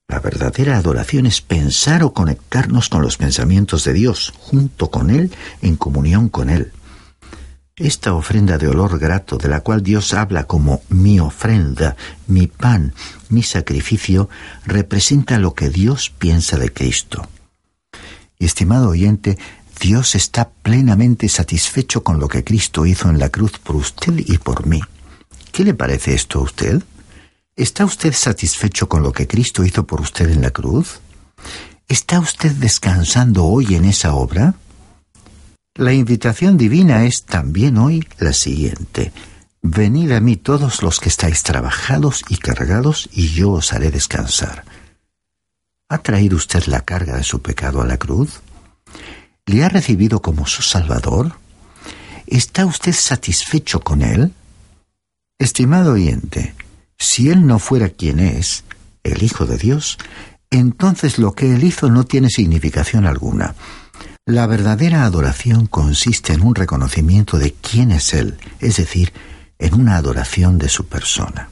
La 0.06 0.20
verdadera 0.20 0.76
adoración 0.76 1.26
es 1.26 1.40
pensar 1.40 2.04
o 2.04 2.12
conectarnos 2.12 2.88
con 2.88 3.02
los 3.02 3.16
pensamientos 3.16 3.82
de 3.82 3.92
Dios, 3.92 4.32
junto 4.38 4.88
con 4.88 5.10
Él, 5.10 5.32
en 5.62 5.74
comunión 5.74 6.28
con 6.28 6.48
Él. 6.48 6.70
Esta 7.80 8.12
ofrenda 8.12 8.58
de 8.58 8.68
olor 8.68 8.98
grato 8.98 9.38
de 9.38 9.48
la 9.48 9.60
cual 9.60 9.82
Dios 9.82 10.12
habla 10.12 10.44
como 10.44 10.82
mi 10.90 11.18
ofrenda, 11.18 11.96
mi 12.26 12.46
pan, 12.46 12.92
mi 13.30 13.42
sacrificio, 13.42 14.28
representa 14.66 15.38
lo 15.38 15.54
que 15.54 15.70
Dios 15.70 16.10
piensa 16.10 16.58
de 16.58 16.70
Cristo. 16.74 17.26
Estimado 18.38 18.90
oyente, 18.90 19.38
Dios 19.80 20.14
está 20.14 20.50
plenamente 20.50 21.26
satisfecho 21.30 22.04
con 22.04 22.20
lo 22.20 22.28
que 22.28 22.44
Cristo 22.44 22.84
hizo 22.84 23.08
en 23.08 23.18
la 23.18 23.30
cruz 23.30 23.52
por 23.58 23.76
usted 23.76 24.12
y 24.26 24.36
por 24.36 24.66
mí. 24.66 24.82
¿Qué 25.50 25.64
le 25.64 25.72
parece 25.72 26.12
esto 26.12 26.40
a 26.40 26.42
usted? 26.42 26.82
¿Está 27.56 27.86
usted 27.86 28.12
satisfecho 28.12 28.90
con 28.90 29.02
lo 29.02 29.12
que 29.12 29.26
Cristo 29.26 29.64
hizo 29.64 29.86
por 29.86 30.02
usted 30.02 30.28
en 30.28 30.42
la 30.42 30.50
cruz? 30.50 31.00
¿Está 31.88 32.20
usted 32.20 32.52
descansando 32.52 33.46
hoy 33.46 33.74
en 33.74 33.86
esa 33.86 34.12
obra? 34.12 34.54
La 35.76 35.92
invitación 35.92 36.56
divina 36.56 37.04
es 37.04 37.24
también 37.24 37.78
hoy 37.78 38.06
la 38.18 38.32
siguiente. 38.32 39.12
Venid 39.62 40.10
a 40.12 40.20
mí 40.20 40.36
todos 40.36 40.82
los 40.82 40.98
que 40.98 41.08
estáis 41.08 41.42
trabajados 41.44 42.24
y 42.28 42.38
cargados, 42.38 43.08
y 43.12 43.28
yo 43.28 43.52
os 43.52 43.72
haré 43.72 43.90
descansar. 43.90 44.64
¿Ha 45.88 45.98
traído 45.98 46.36
usted 46.36 46.64
la 46.66 46.80
carga 46.80 47.16
de 47.16 47.22
su 47.22 47.40
pecado 47.40 47.80
a 47.82 47.86
la 47.86 47.98
cruz? 47.98 48.40
¿Le 49.46 49.64
ha 49.64 49.68
recibido 49.68 50.20
como 50.20 50.46
su 50.46 50.62
Salvador? 50.62 51.36
¿Está 52.26 52.66
usted 52.66 52.92
satisfecho 52.92 53.80
con 53.80 54.02
él? 54.02 54.32
Estimado 55.38 55.92
oyente, 55.92 56.54
si 56.98 57.30
Él 57.30 57.46
no 57.46 57.58
fuera 57.58 57.88
quien 57.88 58.20
es, 58.20 58.64
el 59.04 59.22
Hijo 59.22 59.46
de 59.46 59.56
Dios, 59.56 59.98
entonces 60.50 61.18
lo 61.18 61.32
que 61.32 61.54
Él 61.54 61.64
hizo 61.64 61.90
no 61.90 62.04
tiene 62.04 62.28
significación 62.28 63.06
alguna. 63.06 63.54
La 64.30 64.46
verdadera 64.46 65.06
adoración 65.06 65.66
consiste 65.66 66.32
en 66.32 66.42
un 66.42 66.54
reconocimiento 66.54 67.36
de 67.36 67.52
quién 67.52 67.90
es 67.90 68.14
Él, 68.14 68.38
es 68.60 68.76
decir, 68.76 69.12
en 69.58 69.74
una 69.74 69.96
adoración 69.96 70.56
de 70.56 70.68
su 70.68 70.86
persona. 70.86 71.50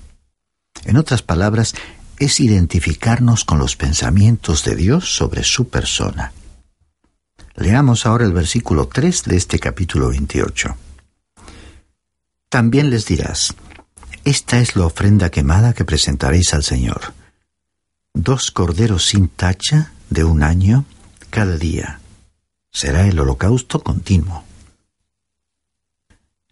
En 0.84 0.96
otras 0.96 1.22
palabras, 1.22 1.74
es 2.20 2.38
identificarnos 2.38 3.44
con 3.44 3.58
los 3.58 3.74
pensamientos 3.74 4.62
de 4.62 4.76
Dios 4.76 5.16
sobre 5.16 5.42
su 5.42 5.68
persona. 5.68 6.32
Leamos 7.56 8.06
ahora 8.06 8.24
el 8.24 8.32
versículo 8.32 8.86
3 8.86 9.24
de 9.24 9.36
este 9.36 9.58
capítulo 9.58 10.10
28. 10.10 10.76
También 12.48 12.90
les 12.90 13.06
dirás, 13.06 13.56
esta 14.24 14.60
es 14.60 14.76
la 14.76 14.86
ofrenda 14.86 15.30
quemada 15.30 15.72
que 15.72 15.84
presentaréis 15.84 16.54
al 16.54 16.62
Señor. 16.62 17.12
Dos 18.14 18.52
corderos 18.52 19.04
sin 19.04 19.26
tacha 19.26 19.90
de 20.10 20.22
un 20.22 20.44
año 20.44 20.84
cada 21.30 21.56
día. 21.56 21.98
Será 22.70 23.07
el 23.07 23.18
holocausto 23.18 23.81
continuo. 23.81 24.44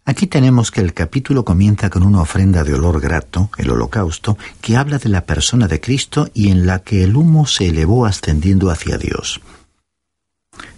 Aquí 0.05 0.25
tenemos 0.25 0.71
que 0.71 0.79
el 0.79 0.93
capítulo 0.93 1.43
comienza 1.43 1.89
con 1.89 2.01
una 2.01 2.21
ofrenda 2.21 2.63
de 2.63 2.73
olor 2.73 3.01
grato, 3.01 3.49
el 3.57 3.69
holocausto, 3.69 4.37
que 4.61 4.77
habla 4.77 4.99
de 4.99 5.09
la 5.09 5.25
persona 5.25 5.67
de 5.67 5.81
Cristo 5.81 6.29
y 6.33 6.49
en 6.49 6.65
la 6.65 6.79
que 6.79 7.03
el 7.03 7.17
humo 7.17 7.45
se 7.45 7.67
elevó 7.67 8.05
ascendiendo 8.05 8.71
hacia 8.71 8.97
Dios. 8.97 9.41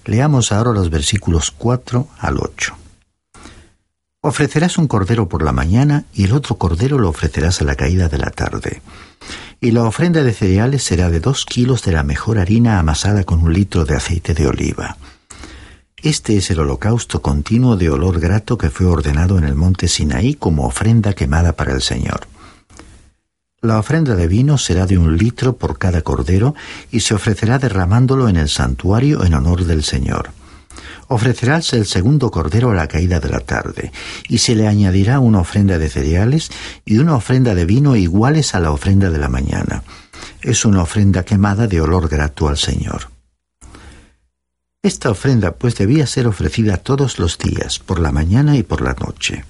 Leamos 0.06 0.52
ahora 0.52 0.72
los 0.72 0.90
versículos 0.90 1.52
4 1.52 2.08
al 2.18 2.38
8. 2.38 2.76
Ofrecerás 4.22 4.80
un 4.80 4.88
cordero 4.88 5.30
por 5.30 5.44
la 5.44 5.52
mañana 5.52 6.06
y 6.14 6.24
el 6.24 6.34
otro 6.34 6.58
cordero 6.58 6.98
lo 6.98 7.10
ofrecerás 7.10 7.62
a 7.62 7.66
la 7.66 7.76
caída 7.76 8.10
de 8.10 8.18
la 8.18 8.32
tarde. 8.32 8.82
Y 9.62 9.72
la 9.72 9.84
ofrenda 9.84 10.24
de 10.24 10.34
cereales 10.34 10.84
será 10.84 11.12
de 11.12 11.20
dos 11.20 11.46
kilos 11.46 11.84
de 11.84 11.92
la 11.92 12.04
mejor 12.04 12.40
harina 12.40 12.80
amasada 12.80 13.24
con 13.24 13.42
un 13.42 13.54
litro 13.54 13.86
de 13.86 13.96
aceite 13.96 14.34
de 14.34 14.48
oliva. 14.48 14.98
Este 16.02 16.38
es 16.38 16.50
el 16.52 16.60
holocausto 16.60 17.22
continuo 17.22 17.76
de 17.76 17.90
olor 17.90 18.20
grato 18.20 18.58
que 18.58 18.70
fue 18.70 18.86
ordenado 18.86 19.38
en 19.38 19.44
el 19.44 19.56
monte 19.56 19.88
Sinaí 19.88 20.34
como 20.34 20.66
ofrenda 20.66 21.14
quemada 21.14 21.54
para 21.54 21.74
el 21.74 21.82
Señor. 21.82 22.28
La 23.62 23.78
ofrenda 23.78 24.16
de 24.16 24.28
vino 24.28 24.58
será 24.58 24.86
de 24.86 24.98
un 24.98 25.18
litro 25.18 25.58
por 25.58 25.78
cada 25.78 26.02
cordero 26.02 26.56
y 26.92 27.02
se 27.02 27.14
ofrecerá 27.14 27.60
derramándolo 27.60 28.30
en 28.30 28.38
el 28.38 28.48
santuario 28.48 29.26
en 29.26 29.34
honor 29.34 29.66
del 29.66 29.84
Señor 29.84 30.32
ofrecerás 31.10 31.74
el 31.74 31.86
segundo 31.86 32.32
cordero 32.32 32.72
a 32.72 32.76
la 32.76 32.88
caída 32.88 33.20
de 33.20 33.30
la 33.30 33.40
tarde, 33.40 33.92
y 34.28 34.38
se 34.38 34.56
le 34.56 34.68
añadirá 34.68 35.20
una 35.20 35.40
ofrenda 35.40 35.78
de 35.78 35.90
cereales 35.90 36.52
y 36.86 37.00
una 37.00 37.16
ofrenda 37.16 37.56
de 37.56 37.66
vino 37.66 37.96
iguales 37.96 38.56
a 38.56 38.60
la 38.60 38.72
ofrenda 38.72 39.10
de 39.10 39.18
la 39.18 39.28
mañana. 39.28 39.84
Es 40.42 40.66
una 40.66 40.84
ofrenda 40.84 41.26
quemada 41.26 41.68
de 41.68 41.82
olor 41.82 42.08
grato 42.08 42.48
al 42.48 42.58
Señor. 42.58 43.19
Esta 44.82 45.12
ofrenda 45.12 45.52
pues 45.52 45.76
debía 45.76 46.08
ser 46.08 46.26
ofrecida 46.26 46.78
todos 46.78 47.20
los 47.20 47.38
días, 47.38 47.80
por 47.80 48.00
la 48.00 48.14
mañana 48.14 48.56
y 48.56 48.64
por 48.64 48.82
la 48.82 48.94
noche. 48.94 49.44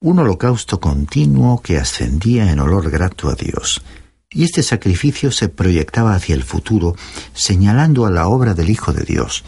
Un 0.00 0.18
holocausto 0.18 0.80
continuo 0.80 1.62
que 1.62 1.78
ascendía 1.78 2.50
en 2.50 2.58
olor 2.58 2.90
grato 2.90 3.28
a 3.28 3.36
Dios. 3.36 3.82
Y 4.28 4.42
este 4.42 4.64
sacrificio 4.64 5.30
se 5.30 5.48
proyectaba 5.48 6.16
hacia 6.16 6.34
el 6.34 6.42
futuro, 6.42 6.96
señalando 7.32 8.06
a 8.06 8.10
la 8.10 8.26
obra 8.26 8.54
del 8.54 8.70
Hijo 8.70 8.92
de 8.92 9.04
Dios. 9.04 9.44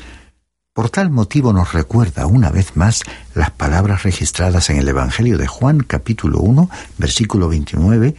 Por 0.72 0.88
tal 0.88 1.10
motivo 1.10 1.52
nos 1.52 1.72
recuerda 1.72 2.26
una 2.26 2.50
vez 2.50 2.76
más 2.76 3.02
las 3.34 3.50
palabras 3.50 4.04
registradas 4.04 4.70
en 4.70 4.78
el 4.78 4.88
Evangelio 4.88 5.36
de 5.36 5.48
Juan 5.48 5.80
capítulo 5.80 6.38
1, 6.38 6.70
versículo 6.96 7.48
29, 7.48 8.14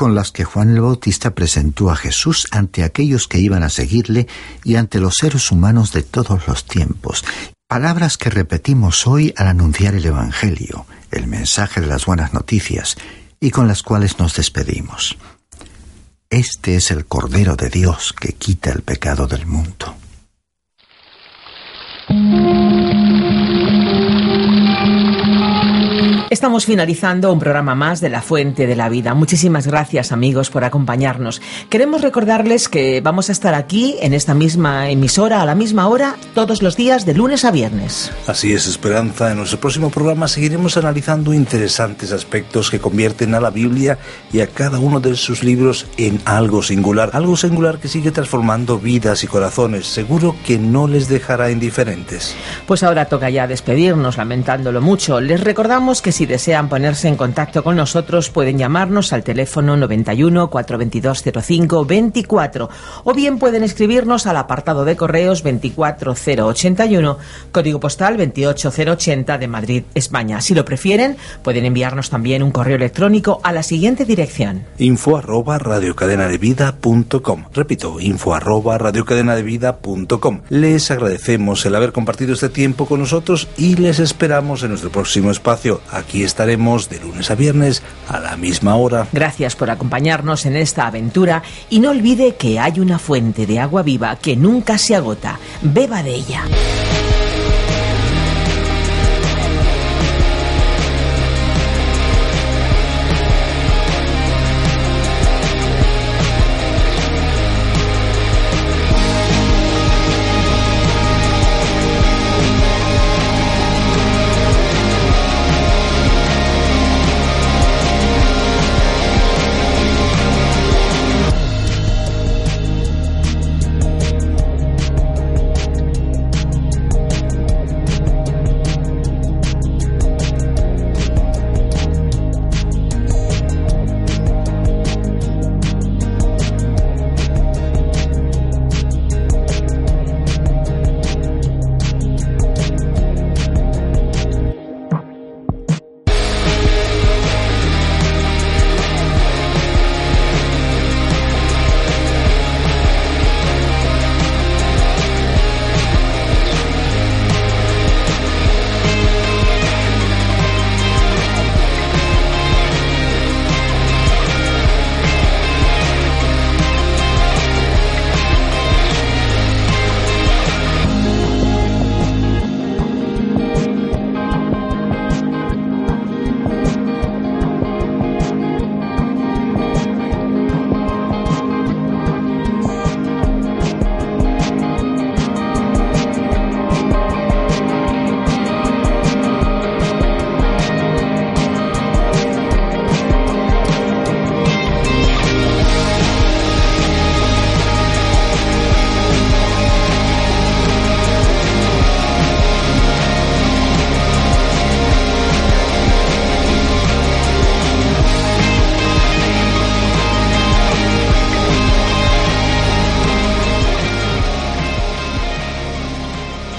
con 0.00 0.14
las 0.14 0.32
que 0.32 0.44
Juan 0.44 0.70
el 0.70 0.80
Bautista 0.80 1.34
presentó 1.34 1.90
a 1.90 1.94
Jesús 1.94 2.48
ante 2.52 2.84
aquellos 2.84 3.28
que 3.28 3.38
iban 3.38 3.62
a 3.62 3.68
seguirle 3.68 4.28
y 4.64 4.76
ante 4.76 4.98
los 4.98 5.16
seres 5.16 5.50
humanos 5.50 5.92
de 5.92 6.02
todos 6.02 6.48
los 6.48 6.64
tiempos. 6.64 7.22
Palabras 7.68 8.16
que 8.16 8.30
repetimos 8.30 9.06
hoy 9.06 9.34
al 9.36 9.48
anunciar 9.48 9.94
el 9.94 10.06
Evangelio, 10.06 10.86
el 11.10 11.26
mensaje 11.26 11.82
de 11.82 11.86
las 11.86 12.06
buenas 12.06 12.32
noticias, 12.32 12.96
y 13.40 13.50
con 13.50 13.68
las 13.68 13.82
cuales 13.82 14.18
nos 14.18 14.34
despedimos. 14.34 15.18
Este 16.30 16.76
es 16.76 16.90
el 16.90 17.04
Cordero 17.04 17.56
de 17.56 17.68
Dios 17.68 18.14
que 18.18 18.32
quita 18.32 18.70
el 18.70 18.80
pecado 18.80 19.26
del 19.26 19.44
mundo. 19.44 19.96
Estamos 26.30 26.64
finalizando 26.64 27.32
un 27.32 27.40
programa 27.40 27.74
más 27.74 28.00
de 28.00 28.08
La 28.08 28.22
Fuente 28.22 28.68
de 28.68 28.76
la 28.76 28.88
Vida. 28.88 29.14
Muchísimas 29.14 29.66
gracias 29.66 30.12
amigos 30.12 30.48
por 30.48 30.62
acompañarnos. 30.62 31.42
Queremos 31.68 32.02
recordarles 32.02 32.68
que 32.68 33.00
vamos 33.00 33.30
a 33.30 33.32
estar 33.32 33.52
aquí 33.52 33.96
en 34.00 34.14
esta 34.14 34.32
misma 34.32 34.90
emisora 34.90 35.42
a 35.42 35.44
la 35.44 35.56
misma 35.56 35.88
hora 35.88 36.14
todos 36.32 36.62
los 36.62 36.76
días 36.76 37.04
de 37.04 37.14
lunes 37.14 37.44
a 37.44 37.50
viernes. 37.50 38.12
Así 38.28 38.52
es, 38.52 38.68
Esperanza. 38.68 39.32
En 39.32 39.38
nuestro 39.38 39.58
próximo 39.58 39.90
programa 39.90 40.28
seguiremos 40.28 40.76
analizando 40.76 41.34
interesantes 41.34 42.12
aspectos 42.12 42.70
que 42.70 42.78
convierten 42.78 43.34
a 43.34 43.40
la 43.40 43.50
Biblia 43.50 43.98
y 44.32 44.38
a 44.38 44.46
cada 44.46 44.78
uno 44.78 45.00
de 45.00 45.16
sus 45.16 45.42
libros 45.42 45.88
en 45.96 46.20
algo 46.26 46.62
singular. 46.62 47.10
Algo 47.12 47.36
singular 47.36 47.80
que 47.80 47.88
sigue 47.88 48.12
transformando 48.12 48.78
vidas 48.78 49.24
y 49.24 49.26
corazones. 49.26 49.88
Seguro 49.88 50.36
que 50.46 50.60
no 50.60 50.86
les 50.86 51.08
dejará 51.08 51.50
indiferentes. 51.50 52.36
Pues 52.66 52.84
ahora 52.84 53.06
toca 53.06 53.30
ya 53.30 53.48
despedirnos, 53.48 54.16
lamentándolo 54.16 54.80
mucho. 54.80 55.20
Les 55.20 55.40
recordamos 55.40 56.00
que 56.00 56.19
si 56.19 56.19
desean 56.26 56.68
ponerse 56.68 57.08
en 57.08 57.16
contacto 57.16 57.62
con 57.62 57.76
nosotros 57.76 58.30
pueden 58.30 58.58
llamarnos 58.58 59.12
al 59.12 59.24
teléfono 59.24 59.76
91 59.76 60.50
422 60.50 61.24
05 61.42 61.84
24 61.84 62.70
o 63.04 63.14
bien 63.14 63.38
pueden 63.38 63.62
escribirnos 63.62 64.26
al 64.26 64.36
apartado 64.36 64.84
de 64.84 64.96
correos 64.96 65.42
24081, 65.42 67.18
código 67.52 67.80
postal 67.80 68.16
28080 68.16 69.38
de 69.38 69.48
Madrid, 69.48 69.82
España. 69.94 70.40
Si 70.40 70.54
lo 70.54 70.64
prefieren, 70.64 71.16
pueden 71.42 71.64
enviarnos 71.64 72.10
también 72.10 72.42
un 72.42 72.50
correo 72.50 72.76
electrónico 72.76 73.40
a 73.42 73.52
la 73.52 73.62
siguiente 73.62 74.04
dirección. 74.04 74.64
info 74.78 75.16
arroba 75.16 75.58
radiocadenadevida.com 75.58 77.44
Repito, 77.54 78.00
info 78.00 78.34
arroba 78.34 78.78
Les 80.48 80.90
agradecemos 80.90 81.66
el 81.66 81.74
haber 81.74 81.92
compartido 81.92 82.32
este 82.32 82.48
tiempo 82.48 82.86
con 82.86 83.00
nosotros 83.00 83.48
y 83.56 83.76
les 83.76 83.98
esperamos 83.98 84.62
en 84.62 84.70
nuestro 84.70 84.90
próximo 84.90 85.30
espacio. 85.30 85.80
Aquí 86.10 86.24
estaremos 86.24 86.88
de 86.88 86.98
lunes 86.98 87.30
a 87.30 87.36
viernes 87.36 87.84
a 88.08 88.18
la 88.18 88.36
misma 88.36 88.74
hora. 88.74 89.06
Gracias 89.12 89.54
por 89.54 89.70
acompañarnos 89.70 90.44
en 90.44 90.56
esta 90.56 90.88
aventura 90.88 91.44
y 91.68 91.78
no 91.78 91.90
olvide 91.90 92.34
que 92.34 92.58
hay 92.58 92.80
una 92.80 92.98
fuente 92.98 93.46
de 93.46 93.60
agua 93.60 93.84
viva 93.84 94.16
que 94.16 94.34
nunca 94.34 94.76
se 94.76 94.96
agota. 94.96 95.38
Beba 95.62 96.02
de 96.02 96.16
ella. 96.16 96.42